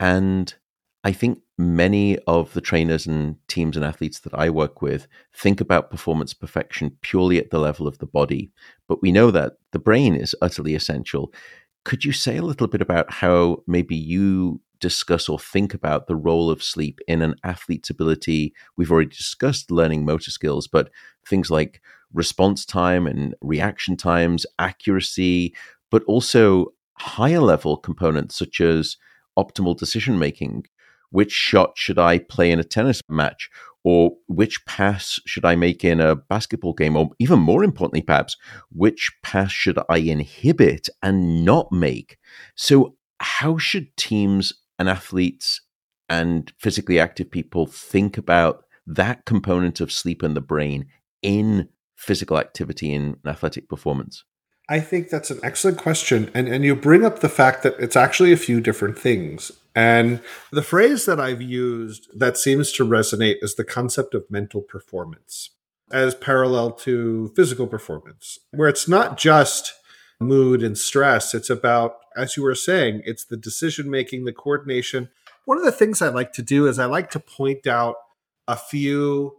And 0.00 0.52
I 1.02 1.12
think 1.12 1.40
many 1.56 2.18
of 2.20 2.52
the 2.52 2.60
trainers 2.60 3.06
and 3.06 3.36
teams 3.48 3.76
and 3.76 3.84
athletes 3.84 4.20
that 4.20 4.34
I 4.34 4.50
work 4.50 4.82
with 4.82 5.06
think 5.34 5.60
about 5.60 5.90
performance 5.90 6.34
perfection 6.34 6.96
purely 7.00 7.38
at 7.38 7.50
the 7.50 7.58
level 7.58 7.86
of 7.86 7.98
the 7.98 8.06
body, 8.06 8.50
but 8.86 9.00
we 9.00 9.10
know 9.10 9.30
that 9.30 9.54
the 9.72 9.78
brain 9.78 10.14
is 10.14 10.36
utterly 10.42 10.74
essential. 10.74 11.32
Could 11.84 12.04
you 12.04 12.12
say 12.12 12.36
a 12.36 12.42
little 12.42 12.66
bit 12.66 12.82
about 12.82 13.10
how 13.10 13.62
maybe 13.66 13.96
you 13.96 14.60
discuss 14.78 15.28
or 15.28 15.38
think 15.38 15.72
about 15.72 16.06
the 16.06 16.16
role 16.16 16.50
of 16.50 16.62
sleep 16.62 17.00
in 17.08 17.22
an 17.22 17.34
athlete's 17.44 17.88
ability? 17.88 18.52
We've 18.76 18.90
already 18.90 19.08
discussed 19.08 19.70
learning 19.70 20.04
motor 20.04 20.30
skills, 20.30 20.68
but 20.68 20.90
things 21.26 21.50
like 21.50 21.80
response 22.12 22.66
time 22.66 23.06
and 23.06 23.34
reaction 23.40 23.96
times, 23.96 24.44
accuracy, 24.58 25.54
but 25.90 26.02
also 26.04 26.74
higher 26.98 27.40
level 27.40 27.78
components 27.78 28.36
such 28.36 28.60
as 28.60 28.98
optimal 29.38 29.78
decision 29.78 30.18
making, 30.18 30.66
which 31.10 31.32
shot 31.32 31.72
should 31.76 31.98
I 31.98 32.18
play 32.18 32.50
in 32.50 32.58
a 32.58 32.64
tennis 32.64 33.00
match? 33.08 33.50
Or 33.82 34.12
which 34.28 34.64
pass 34.66 35.18
should 35.26 35.44
I 35.44 35.56
make 35.56 35.84
in 35.84 36.00
a 36.00 36.14
basketball 36.16 36.74
game? 36.74 36.96
Or 36.96 37.10
even 37.18 37.38
more 37.38 37.64
importantly, 37.64 38.02
perhaps, 38.02 38.36
which 38.70 39.10
pass 39.22 39.50
should 39.50 39.78
I 39.88 39.98
inhibit 39.98 40.88
and 41.02 41.44
not 41.44 41.72
make? 41.72 42.18
So, 42.54 42.96
how 43.20 43.58
should 43.58 43.96
teams 43.96 44.52
and 44.78 44.88
athletes 44.88 45.60
and 46.08 46.52
physically 46.58 46.98
active 46.98 47.30
people 47.30 47.66
think 47.66 48.18
about 48.18 48.64
that 48.86 49.24
component 49.24 49.80
of 49.80 49.92
sleep 49.92 50.22
and 50.22 50.36
the 50.36 50.40
brain 50.40 50.86
in 51.22 51.68
physical 51.96 52.38
activity 52.38 52.92
in 52.92 53.16
athletic 53.26 53.68
performance? 53.68 54.24
I 54.68 54.80
think 54.80 55.10
that's 55.10 55.30
an 55.30 55.40
excellent 55.42 55.78
question. 55.78 56.30
And, 56.32 56.48
and 56.48 56.64
you 56.64 56.76
bring 56.76 57.04
up 57.04 57.20
the 57.20 57.28
fact 57.28 57.62
that 57.64 57.74
it's 57.78 57.96
actually 57.96 58.32
a 58.32 58.36
few 58.36 58.60
different 58.60 58.98
things. 58.98 59.52
And 59.74 60.20
the 60.50 60.62
phrase 60.62 61.06
that 61.06 61.20
I've 61.20 61.42
used 61.42 62.08
that 62.18 62.36
seems 62.36 62.72
to 62.72 62.84
resonate 62.84 63.36
is 63.40 63.54
the 63.54 63.64
concept 63.64 64.14
of 64.14 64.30
mental 64.30 64.62
performance 64.62 65.50
as 65.92 66.14
parallel 66.14 66.72
to 66.72 67.32
physical 67.34 67.66
performance, 67.66 68.38
where 68.52 68.68
it's 68.68 68.88
not 68.88 69.16
just 69.16 69.74
mood 70.20 70.62
and 70.62 70.76
stress. 70.76 71.34
It's 71.34 71.50
about, 71.50 71.96
as 72.16 72.36
you 72.36 72.42
were 72.42 72.54
saying, 72.54 73.02
it's 73.04 73.24
the 73.24 73.36
decision 73.36 73.90
making, 73.90 74.24
the 74.24 74.32
coordination. 74.32 75.08
One 75.46 75.58
of 75.58 75.64
the 75.64 75.72
things 75.72 76.02
I 76.02 76.08
like 76.08 76.32
to 76.34 76.42
do 76.42 76.66
is 76.66 76.78
I 76.78 76.84
like 76.84 77.10
to 77.10 77.20
point 77.20 77.66
out 77.66 77.96
a 78.46 78.56
few 78.56 79.36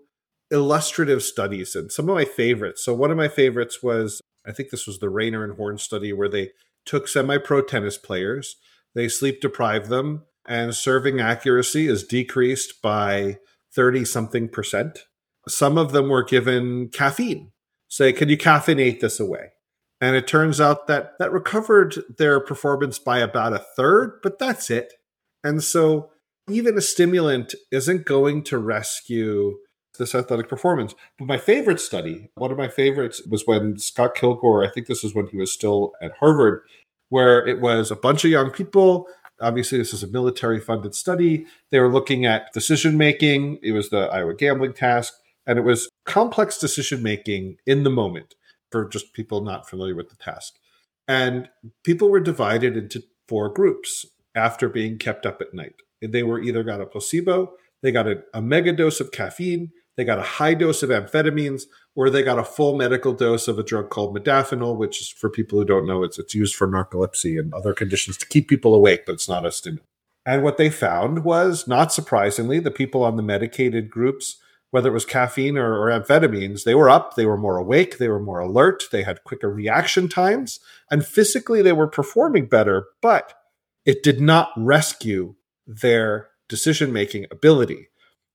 illustrative 0.50 1.24
studies 1.24 1.76
and 1.76 1.92
some 1.92 2.10
of 2.10 2.16
my 2.16 2.26
favorites. 2.26 2.84
So, 2.84 2.94
one 2.94 3.12
of 3.12 3.18
my 3.18 3.28
favorites 3.28 3.82
was 3.82 4.22
I 4.46 4.52
think 4.52 4.70
this 4.70 4.88
was 4.88 5.00
the 5.00 5.08
Reyner 5.08 5.44
and 5.44 5.56
Horne 5.56 5.78
study 5.78 6.14
where 6.14 6.30
they 6.30 6.52
took 6.86 7.08
semi 7.08 7.38
pro 7.38 7.62
tennis 7.62 7.98
players, 7.98 8.56
they 8.96 9.08
sleep 9.08 9.42
deprived 9.42 9.90
them, 9.90 10.26
and 10.48 10.76
serving 10.76 11.20
accuracy 11.20 11.88
is 11.88 12.04
decreased 12.04 12.82
by 12.82 13.38
30 13.74 14.06
something 14.06 14.50
percent. 14.50 15.06
Some 15.48 15.78
of 15.78 15.92
them 15.92 16.10
were 16.10 16.24
given 16.24 16.90
caffeine. 16.90 17.52
Say, 17.88 18.14
can 18.14 18.30
you 18.30 18.38
caffeinate 18.38 19.00
this 19.00 19.20
away? 19.20 19.52
And 20.00 20.16
it 20.16 20.28
turns 20.28 20.60
out 20.60 20.88
that 20.88 21.14
that 21.20 21.32
recovered 21.32 21.96
their 22.18 22.40
performance 22.40 22.98
by 22.98 23.20
about 23.20 23.54
a 23.54 23.66
third, 23.76 24.20
but 24.24 24.40
that's 24.40 24.70
it. 24.72 24.94
And 25.44 25.64
so 25.64 26.12
even 26.50 26.78
a 26.78 26.82
stimulant 26.82 27.54
isn't 27.72 28.06
going 28.06 28.44
to 28.46 28.58
rescue 28.58 29.58
this 30.00 30.16
athletic 30.16 30.50
performance. 30.50 30.96
But 31.20 31.28
my 31.28 31.38
favorite 31.38 31.80
study, 31.80 32.30
one 32.36 32.52
of 32.52 32.58
my 32.58 32.68
favorites, 32.68 33.22
was 33.30 33.46
when 33.46 33.78
Scott 33.78 34.16
Killgore, 34.16 34.68
I 34.68 34.72
think 34.72 34.88
this 34.88 35.04
is 35.04 35.14
when 35.14 35.28
he 35.28 35.38
was 35.38 35.52
still 35.52 35.92
at 36.02 36.14
Harvard, 36.20 36.62
where 37.12 37.46
it 37.46 37.60
was 37.60 37.92
a 37.92 37.96
bunch 37.96 38.24
of 38.24 38.32
young 38.32 38.50
people. 38.50 39.06
Obviously, 39.42 39.78
this 39.78 39.94
is 39.94 40.02
a 40.02 40.08
military 40.08 40.62
funded 40.62 40.96
study. 40.96 41.46
They 41.70 41.80
were 41.80 41.92
looking 41.92 42.26
at 42.26 42.54
decision 42.54 42.98
making. 42.98 43.60
It 43.62 43.74
was 43.74 43.90
the 43.90 44.08
Iowa 44.08 44.34
gambling 44.34 44.74
task, 44.74 45.14
and 45.46 45.60
it 45.60 45.64
was 45.64 45.90
complex 46.06 46.58
decision 46.58 47.04
making 47.04 47.58
in 47.66 47.84
the 47.84 47.90
moment 47.90 48.36
for 48.72 48.88
just 48.88 49.14
people 49.14 49.42
not 49.42 49.70
familiar 49.70 49.94
with 49.94 50.10
the 50.10 50.16
task. 50.16 50.54
And 51.06 51.50
people 51.84 52.10
were 52.10 52.22
divided 52.22 52.78
into 52.78 53.04
four 53.28 53.50
groups 53.50 54.06
after 54.34 54.70
being 54.70 54.98
kept 54.98 55.26
up 55.26 55.42
at 55.42 55.54
night. 55.54 55.76
They 56.02 56.24
were 56.24 56.42
either 56.42 56.64
got 56.64 56.80
a 56.80 56.86
placebo, 56.86 57.56
they 57.82 57.92
got 57.92 58.08
a, 58.08 58.24
a 58.34 58.42
mega 58.42 58.72
dose 58.72 59.02
of 59.02 59.12
caffeine, 59.12 59.72
they 59.98 60.06
got 60.06 60.20
a 60.20 60.24
high 60.40 60.54
dose 60.54 60.82
of 60.82 60.90
amphetamines, 60.90 61.64
or 61.96 62.10
they 62.10 62.24
got 62.24 62.40
a 62.40 62.44
full 62.44 62.76
medical 62.78 63.14
dose 63.14 63.48
of 63.48 63.60
a 63.60 63.64
drug 63.64 63.90
called 63.90 64.16
modafinil, 64.16 64.78
which 64.78 65.02
is 65.02 65.10
for 65.10 65.30
people 65.30 65.60
who 65.60 65.66
don't 65.66 65.88
know, 65.88 66.04
it's 66.04 66.18
it's 66.18 66.36
used 66.36 66.56
for 66.56 66.68
narcolepsy 66.68 67.40
and 67.40 67.54
other 67.54 67.74
conditions 67.74 68.18
to 68.18 68.28
keep 68.28 68.48
people 68.48 68.74
awake, 68.74 69.06
but 69.06 69.14
it's 69.14 69.30
not 69.30 69.46
a 69.46 69.52
stimulant. 69.52 69.88
And 70.26 70.44
what 70.44 70.58
they 70.58 70.70
found 70.70 71.24
was, 71.24 71.68
not 71.68 71.92
surprisingly, 71.92 72.60
the 72.60 72.72
people 72.72 73.04
on 73.04 73.16
the 73.16 73.24
medicated 73.24 73.90
groups, 73.90 74.38
whether 74.70 74.90
it 74.90 74.94
was 74.94 75.06
caffeine 75.06 75.58
or, 75.58 75.76
or 75.76 75.90
amphetamines, 75.90 76.64
they 76.64 76.76
were 76.76 76.90
up, 76.90 77.16
they 77.16 77.26
were 77.26 77.38
more 77.38 77.58
awake, 77.58 77.98
they 77.98 78.08
were 78.08 78.20
more 78.20 78.40
alert, 78.40 78.84
they 78.92 79.04
had 79.04 79.24
quicker 79.24 79.52
reaction 79.52 80.08
times, 80.08 80.60
and 80.92 81.06
physically 81.06 81.62
they 81.62 81.74
were 81.74 81.88
performing 81.88 82.46
better, 82.46 82.86
but 83.02 83.34
it 83.84 84.04
did 84.04 84.22
not 84.22 84.52
rescue 84.56 85.36
their 85.66 86.30
decision 86.48 86.94
making 86.94 87.26
ability 87.32 87.88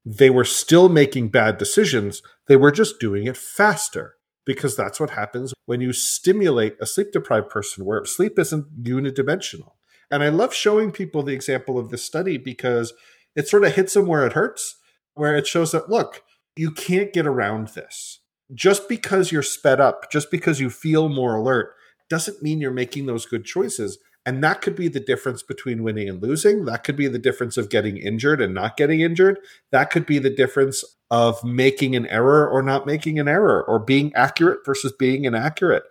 they 0.09 0.31
were 0.31 0.45
still 0.45 0.89
making 0.89 1.29
bad 1.29 1.59
decisions. 1.59 2.23
They 2.47 2.55
were 2.57 2.71
just 2.71 3.01
doing 3.01 3.27
it 3.27 3.37
faster 3.37 4.15
because 4.45 4.77
that's 4.77 5.01
what 5.01 5.11
happens 5.11 5.53
when 5.67 5.81
you 5.81 5.93
stimulate 5.93 6.77
a 6.81 6.87
sleep 6.87 7.09
deprived 7.13 7.51
person 7.51 7.85
where 7.85 8.05
sleep 8.05 8.39
isn't 8.39 8.85
unidimensional. 8.85 9.73
And 10.09 10.23
I 10.23 10.29
love 10.29 10.55
showing 10.55 10.93
people 10.93 11.25
the 11.25 11.35
example 11.35 11.77
of 11.77 11.91
this 11.91 12.05
study 12.05 12.39
because 12.39 12.93
it 13.35 13.49
sort 13.49 13.65
of 13.65 13.75
hits 13.75 13.95
them 13.95 14.07
where 14.07 14.25
it 14.25 14.35
hurts, 14.35 14.77
where 15.15 15.37
it 15.37 15.49
shows 15.49 15.73
that, 15.73 15.91
look, 15.91 16.23
you 16.55 16.71
can't 16.71 17.13
get 17.13 17.27
around 17.27 17.69
this. 17.69 18.21
Just 18.55 18.89
because 18.89 19.33
you're 19.33 19.43
sped 19.43 19.81
up, 19.81 20.09
just 20.13 20.31
because 20.31 20.61
you 20.61 20.71
feel 20.71 21.09
more 21.09 21.35
alert, 21.35 21.75
doesn't 22.09 22.41
mean 22.41 22.61
you're 22.61 22.71
making 22.71 23.07
those 23.07 23.27
good 23.27 23.45
choices. 23.45 23.99
And 24.27 24.43
that 24.43 24.61
could 24.61 24.75
be 24.75 24.89
the 24.89 25.01
difference 25.01 25.45
between 25.45 25.85
winning 25.85 26.09
and 26.09 26.21
losing. 26.21 26.65
That 26.65 26.83
could 26.83 26.97
be 26.97 27.07
the 27.07 27.19
difference 27.19 27.57
of 27.57 27.71
getting 27.71 27.97
injured 27.97 28.41
and 28.41 28.53
not 28.53 28.77
getting 28.77 29.01
injured. 29.01 29.39
That 29.71 29.89
could 29.91 30.05
be 30.05 30.19
the 30.19 30.35
difference 30.35 30.85
of 31.13 31.43
making 31.45 31.95
an 31.95 32.07
error 32.09 32.49
or 32.49 32.61
not 32.61 32.87
making 32.87 33.21
an 33.21 33.29
error, 33.29 33.63
or 33.63 33.79
being 33.79 34.13
accurate 34.15 34.67
versus 34.67 34.93
being 34.99 35.25
inaccurate. 35.25 35.85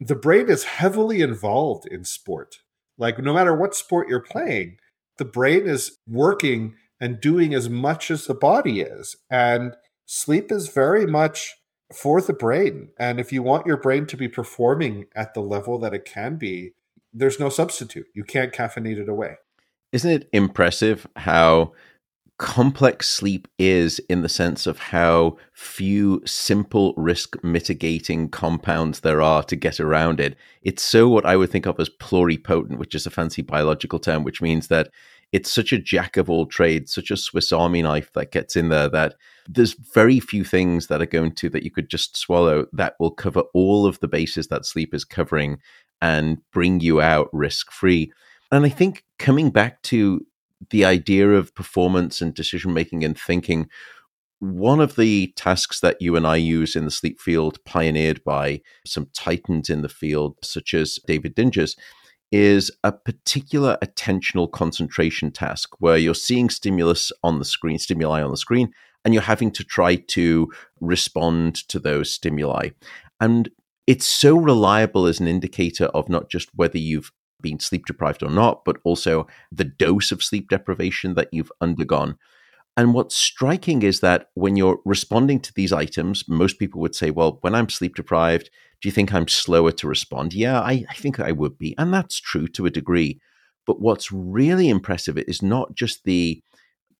The 0.00 0.16
brain 0.16 0.48
is 0.48 0.64
heavily 0.64 1.20
involved 1.20 1.86
in 1.86 2.04
sport. 2.04 2.60
Like, 2.96 3.18
no 3.18 3.34
matter 3.34 3.54
what 3.54 3.74
sport 3.74 4.08
you're 4.08 4.20
playing, 4.20 4.78
the 5.18 5.26
brain 5.26 5.66
is 5.66 5.98
working 6.08 6.74
and 6.98 7.20
doing 7.20 7.52
as 7.52 7.68
much 7.68 8.10
as 8.10 8.26
the 8.26 8.34
body 8.34 8.80
is. 8.80 9.16
And 9.28 9.74
sleep 10.06 10.50
is 10.50 10.68
very 10.68 11.04
much 11.06 11.54
for 11.94 12.22
the 12.22 12.32
brain. 12.32 12.88
And 12.98 13.20
if 13.20 13.32
you 13.32 13.42
want 13.42 13.66
your 13.66 13.76
brain 13.76 14.06
to 14.06 14.16
be 14.16 14.28
performing 14.28 15.06
at 15.14 15.34
the 15.34 15.40
level 15.42 15.78
that 15.80 15.92
it 15.92 16.06
can 16.06 16.36
be, 16.36 16.72
there's 17.12 17.38
no 17.38 17.48
substitute. 17.48 18.06
You 18.14 18.24
can't 18.24 18.52
caffeinate 18.52 18.98
it 18.98 19.08
away. 19.08 19.36
Isn't 19.92 20.10
it 20.10 20.28
impressive 20.32 21.06
how 21.16 21.72
complex 22.38 23.08
sleep 23.08 23.46
is 23.58 24.00
in 24.08 24.22
the 24.22 24.28
sense 24.28 24.66
of 24.66 24.78
how 24.78 25.36
few 25.52 26.20
simple 26.24 26.94
risk 26.96 27.36
mitigating 27.44 28.28
compounds 28.28 29.00
there 29.00 29.20
are 29.20 29.42
to 29.44 29.54
get 29.54 29.78
around 29.78 30.18
it? 30.18 30.36
It's 30.62 30.82
so 30.82 31.08
what 31.08 31.26
I 31.26 31.36
would 31.36 31.50
think 31.50 31.66
of 31.66 31.78
as 31.78 31.90
pluripotent, 32.00 32.78
which 32.78 32.94
is 32.94 33.06
a 33.06 33.10
fancy 33.10 33.42
biological 33.42 33.98
term, 33.98 34.24
which 34.24 34.40
means 34.40 34.68
that 34.68 34.88
it's 35.32 35.50
such 35.50 35.72
a 35.72 35.78
jack 35.78 36.16
of 36.16 36.28
all 36.28 36.46
trades, 36.46 36.92
such 36.92 37.10
a 37.10 37.16
Swiss 37.16 37.52
Army 37.52 37.82
knife 37.82 38.12
that 38.12 38.32
gets 38.32 38.54
in 38.54 38.68
there 38.68 38.88
that 38.90 39.14
there's 39.48 39.74
very 39.94 40.20
few 40.20 40.44
things 40.44 40.86
that 40.86 41.00
are 41.00 41.06
going 41.06 41.34
to 41.36 41.48
that 41.50 41.62
you 41.62 41.70
could 41.70 41.88
just 41.88 42.16
swallow 42.16 42.66
that 42.72 42.94
will 43.00 43.10
cover 43.10 43.42
all 43.54 43.86
of 43.86 43.98
the 44.00 44.08
bases 44.08 44.48
that 44.48 44.66
sleep 44.66 44.94
is 44.94 45.04
covering 45.04 45.58
and 46.02 46.38
bring 46.52 46.80
you 46.80 47.00
out 47.00 47.30
risk 47.32 47.70
free. 47.70 48.12
And 48.50 48.66
I 48.66 48.68
think 48.68 49.04
coming 49.18 49.50
back 49.50 49.80
to 49.82 50.26
the 50.70 50.84
idea 50.84 51.30
of 51.30 51.54
performance 51.54 52.20
and 52.20 52.34
decision 52.34 52.74
making 52.74 53.04
and 53.04 53.18
thinking, 53.18 53.68
one 54.40 54.80
of 54.80 54.96
the 54.96 55.32
tasks 55.36 55.78
that 55.80 56.02
you 56.02 56.16
and 56.16 56.26
I 56.26 56.36
use 56.36 56.74
in 56.74 56.84
the 56.84 56.90
sleep 56.90 57.20
field, 57.20 57.64
pioneered 57.64 58.24
by 58.24 58.60
some 58.84 59.08
titans 59.14 59.70
in 59.70 59.82
the 59.82 59.88
field, 59.88 60.36
such 60.42 60.74
as 60.74 60.98
David 61.06 61.36
Dinges, 61.36 61.76
is 62.32 62.70
a 62.82 62.90
particular 62.90 63.78
attentional 63.84 64.50
concentration 64.50 65.30
task 65.30 65.70
where 65.78 65.96
you're 65.96 66.14
seeing 66.14 66.50
stimulus 66.50 67.12
on 67.22 67.38
the 67.38 67.44
screen, 67.44 67.78
stimuli 67.78 68.22
on 68.22 68.32
the 68.32 68.36
screen, 68.36 68.72
and 69.04 69.14
you're 69.14 69.22
having 69.22 69.52
to 69.52 69.62
try 69.62 69.94
to 69.94 70.50
respond 70.80 71.56
to 71.68 71.78
those 71.78 72.10
stimuli. 72.10 72.70
And 73.20 73.48
it's 73.86 74.06
so 74.06 74.36
reliable 74.36 75.06
as 75.06 75.20
an 75.20 75.28
indicator 75.28 75.86
of 75.86 76.08
not 76.08 76.30
just 76.30 76.50
whether 76.54 76.78
you've 76.78 77.10
been 77.40 77.58
sleep 77.58 77.86
deprived 77.86 78.22
or 78.22 78.30
not, 78.30 78.64
but 78.64 78.78
also 78.84 79.26
the 79.50 79.64
dose 79.64 80.12
of 80.12 80.22
sleep 80.22 80.48
deprivation 80.48 81.14
that 81.14 81.28
you've 81.32 81.52
undergone. 81.60 82.16
And 82.76 82.94
what's 82.94 83.16
striking 83.16 83.82
is 83.82 84.00
that 84.00 84.28
when 84.34 84.56
you're 84.56 84.78
responding 84.84 85.40
to 85.40 85.52
these 85.54 85.72
items, 85.72 86.24
most 86.26 86.58
people 86.58 86.80
would 86.80 86.94
say, 86.94 87.10
well, 87.10 87.38
when 87.42 87.54
I'm 87.54 87.68
sleep 87.68 87.96
deprived, 87.96 88.48
do 88.80 88.88
you 88.88 88.92
think 88.92 89.12
I'm 89.12 89.28
slower 89.28 89.72
to 89.72 89.88
respond? 89.88 90.32
Yeah, 90.32 90.60
I, 90.60 90.84
I 90.88 90.94
think 90.94 91.20
I 91.20 91.32
would 91.32 91.58
be. 91.58 91.74
And 91.76 91.92
that's 91.92 92.18
true 92.18 92.48
to 92.48 92.66
a 92.66 92.70
degree. 92.70 93.20
But 93.66 93.80
what's 93.80 94.10
really 94.10 94.68
impressive 94.68 95.18
is 95.18 95.42
not 95.42 95.74
just 95.74 96.04
the 96.04 96.42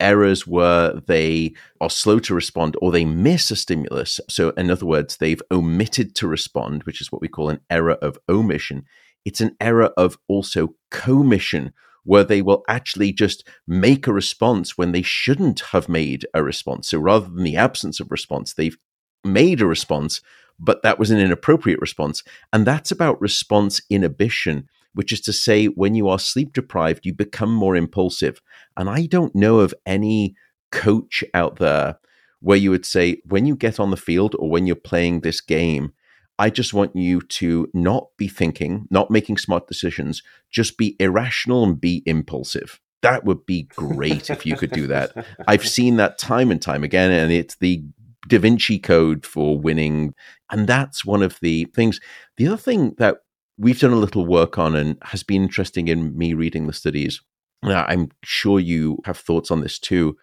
errors 0.02 0.46
where 0.46 0.92
they 1.06 1.54
are 1.80 1.88
slow 1.88 2.18
to 2.20 2.34
respond 2.34 2.76
or 2.82 2.90
they 2.90 3.04
miss 3.04 3.50
a 3.50 3.56
stimulus. 3.56 4.20
So, 4.28 4.50
in 4.50 4.70
other 4.70 4.86
words, 4.86 5.16
they've 5.16 5.42
omitted 5.50 6.14
to 6.16 6.26
respond, 6.26 6.82
which 6.82 7.00
is 7.00 7.10
what 7.10 7.22
we 7.22 7.28
call 7.28 7.48
an 7.48 7.60
error 7.70 7.96
of 8.02 8.18
omission. 8.28 8.84
It's 9.24 9.40
an 9.40 9.56
error 9.60 9.90
of 9.96 10.18
also 10.28 10.74
commission, 10.90 11.72
where 12.04 12.24
they 12.24 12.42
will 12.42 12.64
actually 12.68 13.12
just 13.12 13.48
make 13.66 14.06
a 14.06 14.12
response 14.12 14.76
when 14.76 14.92
they 14.92 15.02
shouldn't 15.02 15.60
have 15.70 15.88
made 15.88 16.26
a 16.34 16.42
response. 16.42 16.88
So, 16.88 16.98
rather 16.98 17.28
than 17.28 17.44
the 17.44 17.56
absence 17.56 18.00
of 18.00 18.10
response, 18.10 18.52
they've 18.52 18.78
made 19.24 19.60
a 19.60 19.66
response, 19.66 20.20
but 20.58 20.82
that 20.82 20.98
was 20.98 21.10
an 21.10 21.18
inappropriate 21.18 21.80
response. 21.80 22.22
And 22.52 22.66
that's 22.66 22.90
about 22.90 23.20
response 23.20 23.80
inhibition 23.88 24.68
which 24.94 25.12
is 25.12 25.20
to 25.22 25.32
say, 25.32 25.66
when 25.66 25.94
you 25.94 26.08
are 26.08 26.18
sleep 26.18 26.52
deprived, 26.52 27.06
you 27.06 27.14
become 27.14 27.52
more 27.52 27.76
impulsive. 27.76 28.40
And 28.76 28.88
I 28.88 29.06
don't 29.06 29.34
know 29.34 29.60
of 29.60 29.74
any 29.86 30.34
coach 30.70 31.24
out 31.34 31.56
there 31.56 31.98
where 32.40 32.58
you 32.58 32.70
would 32.70 32.84
say, 32.84 33.22
when 33.24 33.46
you 33.46 33.54
get 33.54 33.78
on 33.78 33.90
the 33.90 33.96
field 33.96 34.34
or 34.38 34.50
when 34.50 34.66
you're 34.66 34.76
playing 34.76 35.20
this 35.20 35.40
game, 35.40 35.92
I 36.38 36.50
just 36.50 36.74
want 36.74 36.96
you 36.96 37.20
to 37.20 37.68
not 37.72 38.08
be 38.16 38.26
thinking, 38.26 38.86
not 38.90 39.10
making 39.10 39.36
smart 39.36 39.68
decisions, 39.68 40.22
just 40.50 40.76
be 40.76 40.96
irrational 40.98 41.62
and 41.62 41.80
be 41.80 42.02
impulsive. 42.04 42.80
That 43.02 43.24
would 43.24 43.46
be 43.46 43.64
great 43.74 44.30
if 44.30 44.46
you 44.46 44.56
could 44.56 44.72
do 44.72 44.86
that. 44.88 45.12
I've 45.46 45.66
seen 45.66 45.96
that 45.96 46.18
time 46.18 46.50
and 46.50 46.60
time 46.60 46.84
again, 46.84 47.10
and 47.10 47.30
it's 47.30 47.56
the 47.56 47.84
Da 48.28 48.38
Vinci 48.38 48.78
Code 48.78 49.26
for 49.26 49.58
winning. 49.58 50.14
And 50.50 50.66
that's 50.66 51.04
one 51.04 51.22
of 51.22 51.38
the 51.40 51.66
things. 51.74 52.00
The 52.36 52.46
other 52.46 52.56
thing 52.56 52.94
that 52.98 53.18
we've 53.58 53.80
done 53.80 53.92
a 53.92 53.96
little 53.96 54.26
work 54.26 54.58
on 54.58 54.74
and 54.74 54.98
has 55.02 55.22
been 55.22 55.42
interesting 55.42 55.88
in 55.88 56.16
me 56.16 56.34
reading 56.34 56.66
the 56.66 56.72
studies. 56.72 57.20
I'm 57.62 58.10
sure 58.24 58.58
you 58.58 58.98
have 59.04 59.18
thoughts 59.18 59.50
on 59.50 59.60
this 59.60 59.78
too. 59.78 60.16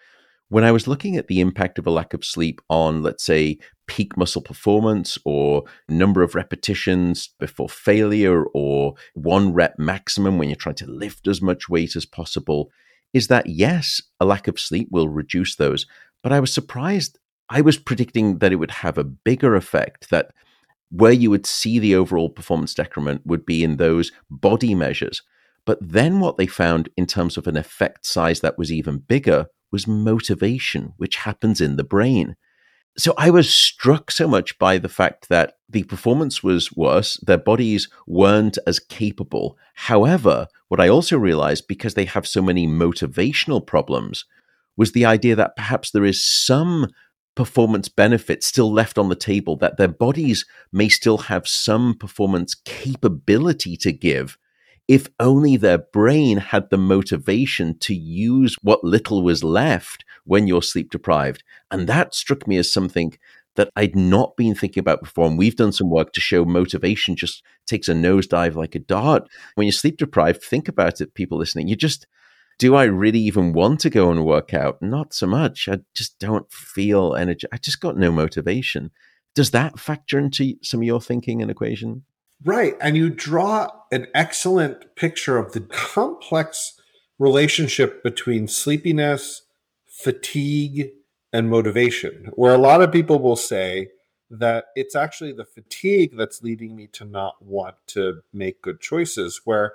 When 0.50 0.64
I 0.64 0.72
was 0.72 0.88
looking 0.88 1.16
at 1.16 1.28
the 1.28 1.42
impact 1.42 1.78
of 1.78 1.86
a 1.86 1.92
lack 1.92 2.14
of 2.14 2.26
sleep 2.26 2.60
on, 2.70 3.04
let's 3.04 3.24
say, 3.24 3.60
peak 3.86 4.18
muscle 4.18 4.42
performance 4.42 5.18
or 5.24 5.64
number 5.88 6.24
of 6.24 6.34
repetitions 6.34 7.30
before 7.40 7.70
failure 7.70 8.46
or 8.54 8.96
one 9.14 9.54
rep 9.54 9.78
maximum 9.78 10.38
when 10.38 10.50
you're 10.50 10.56
trying 10.56 10.76
to 10.76 10.90
lift 10.90 11.28
as 11.28 11.42
much 11.42 11.70
weight 11.70 11.96
as 11.96 12.06
possible, 12.06 12.72
is 13.14 13.28
that 13.28 13.48
yes, 13.48 14.02
a 14.20 14.26
lack 14.26 14.48
of 14.48 14.60
sleep 14.60 14.88
will 14.92 15.08
reduce 15.08 15.56
those. 15.56 15.86
But 16.24 16.34
I 16.34 16.40
was 16.40 16.52
surprised. 16.52 17.20
I 17.50 17.62
was 17.62 17.78
predicting 17.78 18.40
that 18.40 18.52
it 18.52 18.58
would 18.58 18.72
have 18.72 18.98
a 18.98 19.04
bigger 19.04 19.56
effect, 19.56 20.10
that 20.10 20.32
where 20.92 21.12
you 21.12 21.30
would 21.30 21.46
see 21.46 21.80
the 21.80 21.96
overall 21.96 22.30
performance 22.30 22.74
decrement 22.74 23.26
would 23.26 23.46
be 23.46 23.64
in 23.64 23.78
those 23.78 24.12
body 24.30 24.74
measures. 24.74 25.22
But 25.66 25.78
then 25.82 26.20
what 26.20 26.38
they 26.38 26.48
found 26.48 26.90
in 26.98 27.06
terms 27.06 27.38
of 27.38 27.48
an 27.48 27.58
effect 27.58 28.06
size 28.06 28.40
that 28.42 28.58
was 28.58 28.72
even 28.72 29.00
bigger 29.00 29.48
was 29.72 29.88
motivation, 29.88 30.94
which 30.98 31.18
happens 31.18 31.62
in 31.62 31.76
the 31.76 31.84
brain. 31.84 32.36
So 32.98 33.14
I 33.18 33.30
was 33.30 33.50
struck 33.50 34.12
so 34.12 34.28
much 34.28 34.58
by 34.58 34.78
the 34.78 34.90
fact 34.90 35.30
that 35.30 35.58
the 35.70 35.84
performance 35.84 36.44
was 36.44 36.74
worse, 36.74 37.18
their 37.18 37.38
bodies 37.38 37.88
weren't 38.08 38.58
as 38.66 38.80
capable. 38.80 39.58
However, 39.76 40.48
what 40.70 40.82
I 40.82 40.90
also 40.90 41.18
realized, 41.18 41.68
because 41.68 41.94
they 41.94 42.06
have 42.06 42.28
so 42.28 42.42
many 42.42 42.68
motivational 42.68 43.66
problems, 43.66 44.26
was 44.76 44.92
the 44.94 45.06
idea 45.06 45.36
that 45.36 45.56
perhaps 45.56 45.92
there 45.92 46.06
is 46.06 46.26
some 46.26 46.88
performance 47.40 47.88
benefits 47.88 48.46
still 48.46 48.70
left 48.70 48.98
on 48.98 49.08
the 49.08 49.16
table, 49.16 49.56
that 49.56 49.78
their 49.78 49.88
bodies 49.88 50.46
may 50.74 50.90
still 50.90 51.18
have 51.18 51.48
some 51.48 51.94
performance 51.94 52.54
capability 52.54 53.78
to 53.78 53.94
give 53.94 54.38
if 54.90 55.08
only 55.22 55.56
their 55.56 55.78
brain 55.78 56.36
had 56.36 56.70
the 56.70 56.78
motivation 56.78 57.80
to 57.80 57.96
use 57.96 58.58
what 58.62 58.84
little 58.84 59.24
was 59.24 59.42
left 59.42 60.04
when 60.26 60.48
you're 60.48 60.62
sleep 60.62 60.92
deprived. 60.92 61.42
And 61.72 61.88
that 61.88 62.14
struck 62.14 62.46
me 62.46 62.58
as 62.58 62.74
something 62.74 63.18
that 63.56 63.70
I'd 63.74 63.96
not 63.96 64.36
been 64.36 64.54
thinking 64.54 64.82
about 64.82 65.00
before. 65.00 65.26
And 65.26 65.38
we've 65.38 65.56
done 65.56 65.72
some 65.72 65.90
work 65.90 66.12
to 66.14 66.20
show 66.20 66.44
motivation 66.44 67.16
just 67.16 67.42
takes 67.66 67.88
a 67.88 67.94
nosedive 67.94 68.56
like 68.56 68.76
a 68.76 68.80
dart. 68.80 69.30
When 69.56 69.66
you're 69.66 69.72
sleep 69.72 69.96
deprived, 69.96 70.44
think 70.44 70.68
about 70.68 71.00
it, 71.00 71.14
people 71.14 71.38
listening. 71.38 71.70
You 71.70 71.78
just, 71.78 72.06
do 72.60 72.76
I 72.76 72.84
really 72.84 73.20
even 73.22 73.54
want 73.54 73.80
to 73.80 73.90
go 73.90 74.12
and 74.12 74.26
work 74.26 74.54
out? 74.54 74.82
Not 74.82 75.14
so 75.14 75.26
much. 75.26 75.68
I 75.68 75.80
just 75.96 76.20
don't 76.20 76.52
feel 76.52 77.16
energy. 77.16 77.48
I 77.52 77.58
just 77.58 77.80
got 77.80 77.98
no 77.98 78.12
motivation. 78.12 78.92
Does 79.34 79.52
that 79.52 79.80
factor 79.80 80.20
into 80.20 80.56
some 80.62 80.82
of 80.82 80.84
your 80.84 81.02
thinking 81.02 81.42
and 81.42 81.50
equation? 81.50 82.04
Right. 82.44 82.76
And 82.82 82.98
you 82.98 83.10
draw 83.10 83.70
an 83.92 84.08
excellent 84.14 84.96
picture 84.96 85.38
of 85.38 85.54
the 85.54 85.62
complex 85.62 86.80
relationship 87.18 88.04
between 88.04 88.48
sleepiness, 88.48 89.42
fatigue, 89.88 90.90
and 91.32 91.50
motivation, 91.50 92.32
where 92.34 92.54
a 92.54 92.60
lot 92.60 92.82
of 92.82 92.92
people 92.92 93.20
will 93.20 93.36
say 93.36 93.90
that 94.30 94.66
it's 94.76 94.96
actually 94.96 95.32
the 95.32 95.46
fatigue 95.46 96.18
that's 96.18 96.44
leading 96.44 96.76
me 96.76 96.88
to 96.88 97.06
not 97.06 97.42
want 97.42 97.76
to 97.88 98.22
make 98.34 98.62
good 98.62 98.82
choices. 98.82 99.42
Where 99.46 99.74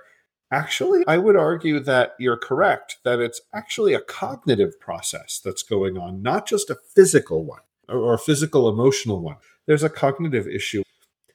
actually, 0.54 1.04
I 1.06 1.18
would 1.18 1.36
argue 1.36 1.80
that 1.80 2.14
you're 2.18 2.36
correct, 2.36 2.98
that 3.04 3.20
it's 3.20 3.40
actually 3.54 3.94
a 3.94 4.00
cognitive 4.00 4.78
process 4.80 5.40
that's 5.44 5.62
going 5.62 5.98
on, 5.98 6.22
not 6.22 6.46
just 6.46 6.70
a 6.70 6.78
physical 6.94 7.44
one 7.44 7.60
or 7.88 8.14
a 8.14 8.18
physical 8.18 8.68
emotional 8.68 9.20
one. 9.20 9.36
There's 9.66 9.82
a 9.82 9.90
cognitive 9.90 10.46
issue 10.46 10.84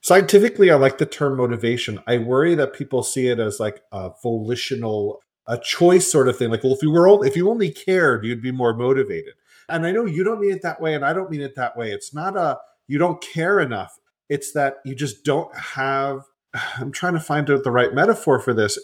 Scientifically, 0.02 0.72
I 0.72 0.76
like 0.76 0.98
the 0.98 1.06
term 1.06 1.38
motivation. 1.38 2.00
I 2.08 2.20
worry 2.20 2.56
that 2.56 2.74
people 2.74 3.04
see 3.04 3.28
it 3.28 3.40
as 3.40 3.60
like 3.60 3.84
a 3.92 4.12
volitional, 4.24 5.22
a 5.46 5.58
choice 5.58 6.10
sort 6.10 6.30
of 6.30 6.38
thing. 6.38 6.50
Like, 6.50 6.64
well, 6.64 6.74
if 6.74 6.82
you 6.82 6.92
were 6.92 7.08
old, 7.08 7.26
if 7.26 7.36
you 7.36 7.50
only 7.50 7.70
cared, 7.70 8.24
you'd 8.24 8.42
be 8.42 8.52
more 8.52 8.74
motivated. 8.74 9.34
And 9.68 9.86
I 9.86 9.92
know 9.92 10.06
you 10.06 10.24
don't 10.24 10.40
mean 10.40 10.54
it 10.54 10.62
that 10.62 10.82
way, 10.82 10.94
and 10.94 11.04
I 11.04 11.14
don't 11.14 11.30
mean 11.30 11.42
it 11.42 11.56
that 11.56 11.78
way. 11.78 11.92
It's 11.92 12.14
not 12.14 12.38
a 12.38 12.60
you 12.88 12.98
don't 12.98 13.22
care 13.22 13.60
enough. 13.60 14.00
It's 14.30 14.54
that 14.54 14.78
you 14.86 14.96
just 14.96 15.24
don't 15.24 15.56
have. 15.56 16.24
I'm 16.78 16.92
trying 16.92 17.14
to 17.14 17.20
find 17.20 17.50
out 17.50 17.64
the 17.64 17.72
right 17.72 17.94
metaphor 17.94 18.40
for 18.40 18.54
this. 18.54 18.80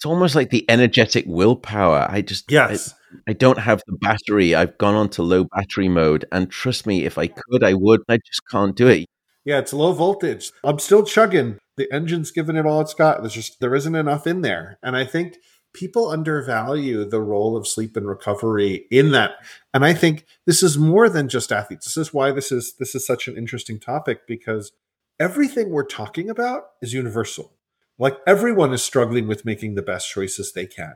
It's 0.00 0.06
almost 0.06 0.34
like 0.34 0.48
the 0.48 0.64
energetic 0.70 1.26
willpower. 1.26 2.06
I 2.08 2.22
just 2.22 2.50
yes. 2.50 2.94
I, 3.26 3.32
I 3.32 3.32
don't 3.34 3.58
have 3.58 3.82
the 3.86 3.98
battery. 3.98 4.54
I've 4.54 4.78
gone 4.78 4.94
on 4.94 5.10
to 5.10 5.22
low 5.22 5.44
battery 5.44 5.90
mode, 5.90 6.24
and 6.32 6.50
trust 6.50 6.86
me, 6.86 7.04
if 7.04 7.18
I 7.18 7.26
could, 7.26 7.62
I 7.62 7.74
would. 7.74 8.00
I 8.08 8.16
just 8.16 8.40
can't 8.50 8.74
do 8.74 8.86
it. 8.86 9.06
Yeah, 9.44 9.58
it's 9.58 9.74
low 9.74 9.92
voltage. 9.92 10.52
I'm 10.64 10.78
still 10.78 11.04
chugging. 11.04 11.58
The 11.76 11.92
engine's 11.92 12.30
giving 12.30 12.56
it 12.56 12.64
all 12.64 12.80
it's 12.80 12.94
got. 12.94 13.20
There's 13.20 13.34
just 13.34 13.60
there 13.60 13.74
isn't 13.74 13.94
enough 13.94 14.26
in 14.26 14.40
there. 14.40 14.78
And 14.82 14.96
I 14.96 15.04
think 15.04 15.36
people 15.74 16.08
undervalue 16.08 17.04
the 17.04 17.20
role 17.20 17.54
of 17.54 17.68
sleep 17.68 17.94
and 17.94 18.08
recovery 18.08 18.86
in 18.90 19.10
that. 19.10 19.32
And 19.74 19.84
I 19.84 19.92
think 19.92 20.24
this 20.46 20.62
is 20.62 20.78
more 20.78 21.10
than 21.10 21.28
just 21.28 21.52
athletes. 21.52 21.84
This 21.84 21.98
is 21.98 22.14
why 22.14 22.32
this 22.32 22.50
is 22.50 22.72
this 22.78 22.94
is 22.94 23.06
such 23.06 23.28
an 23.28 23.36
interesting 23.36 23.78
topic 23.78 24.26
because 24.26 24.72
everything 25.18 25.68
we're 25.68 25.84
talking 25.84 26.30
about 26.30 26.68
is 26.80 26.94
universal. 26.94 27.52
Like 28.00 28.18
everyone 28.26 28.72
is 28.72 28.82
struggling 28.82 29.28
with 29.28 29.44
making 29.44 29.76
the 29.76 29.82
best 29.82 30.10
choices 30.10 30.52
they 30.52 30.66
can, 30.66 30.94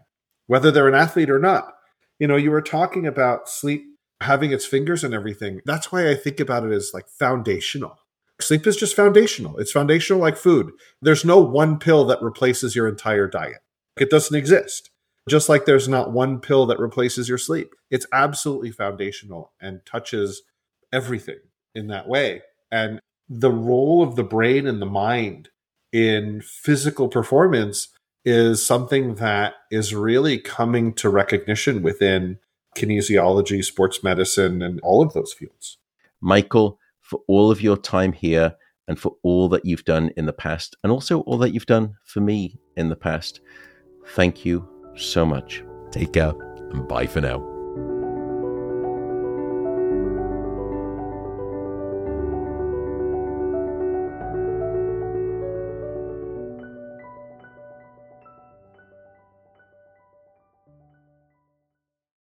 whether 0.49 0.73
they're 0.73 0.89
an 0.89 0.95
athlete 0.95 1.31
or 1.31 1.39
not. 1.39 1.75
You 2.19 2.27
know, 2.27 2.37
you 2.37 2.51
were 2.51 2.63
talking 2.63 3.07
about 3.07 3.49
sleep 3.49 3.85
having 4.21 4.51
its 4.53 4.67
fingers 4.67 5.05
and 5.05 5.15
everything. 5.15 5.61
That's 5.65 5.93
why 5.93 6.11
I 6.11 6.17
think 6.17 6.41
about 6.41 6.65
it 6.65 6.73
as 6.73 6.93
like 6.93 7.09
foundational 7.09 7.99
Sleep 8.41 8.67
is 8.67 8.77
just 8.77 8.97
foundational. 8.97 9.59
It's 9.59 9.73
foundational 9.73 10.21
like 10.21 10.37
food. 10.37 10.73
There's 11.01 11.25
no 11.25 11.39
one 11.39 11.79
pill 11.79 12.05
that 12.07 12.21
replaces 12.21 12.75
your 12.75 12.89
entire 12.89 13.29
diet. 13.29 13.63
It 13.97 14.11
doesn't 14.11 14.37
exist. 14.37 14.91
Just 15.29 15.49
like 15.49 15.65
there's 15.65 15.89
not 15.89 16.13
one 16.13 16.41
pill 16.41 16.67
that 16.67 16.81
replaces 16.81 17.29
your 17.29 17.39
sleep. 17.39 17.75
It's 17.91 18.07
absolutely 18.13 18.73
foundational 18.73 19.53
and 19.61 19.81
touches 19.87 20.43
everything 20.93 21.39
in 21.75 21.87
that 21.87 22.09
way. 22.09 22.43
And 22.71 23.01
the 23.29 23.53
role 23.53 24.03
of 24.03 24.17
the 24.17 24.25
brain 24.25 24.67
and 24.67 24.83
the 24.83 24.87
mind 24.87 25.49
in 25.95 26.41
physical 26.43 27.09
performance 27.09 27.89
is 28.25 28.67
something 28.67 29.15
that 29.15 29.55
is 29.71 29.95
really 29.95 30.39
coming 30.39 30.93
to 30.95 31.09
recognition 31.09 31.83
within 31.83 32.39
kinesiology, 32.77 33.65
sports 33.65 34.03
medicine, 34.03 34.61
and 34.61 34.81
all 34.81 35.03
of 35.03 35.13
those 35.13 35.33
fields. 35.33 35.79
Michael, 36.21 36.81
for 37.01 37.21
all 37.29 37.51
of 37.53 37.63
your 37.63 37.77
time 37.77 38.13
here 38.13 38.57
and 38.89 38.99
for 38.99 39.15
all 39.23 39.49
that 39.49 39.65
you've 39.65 39.85
done 39.85 40.11
in 40.17 40.27
the 40.27 40.33
past, 40.33 40.77
and 40.83 40.91
also 40.91 41.21
all 41.21 41.39
that 41.39 41.55
you've 41.55 41.65
done 41.65 41.95
for 42.05 42.21
me 42.21 42.59
in 42.77 42.89
the 42.89 42.97
past. 42.97 43.41
Thank 44.09 44.45
you 44.45 44.69
so 44.97 45.25
much. 45.25 45.65
Take 45.93 46.13
care 46.13 46.35
and 46.73 46.89
bye 46.89 47.07
for 47.07 47.21
now. 47.21 47.54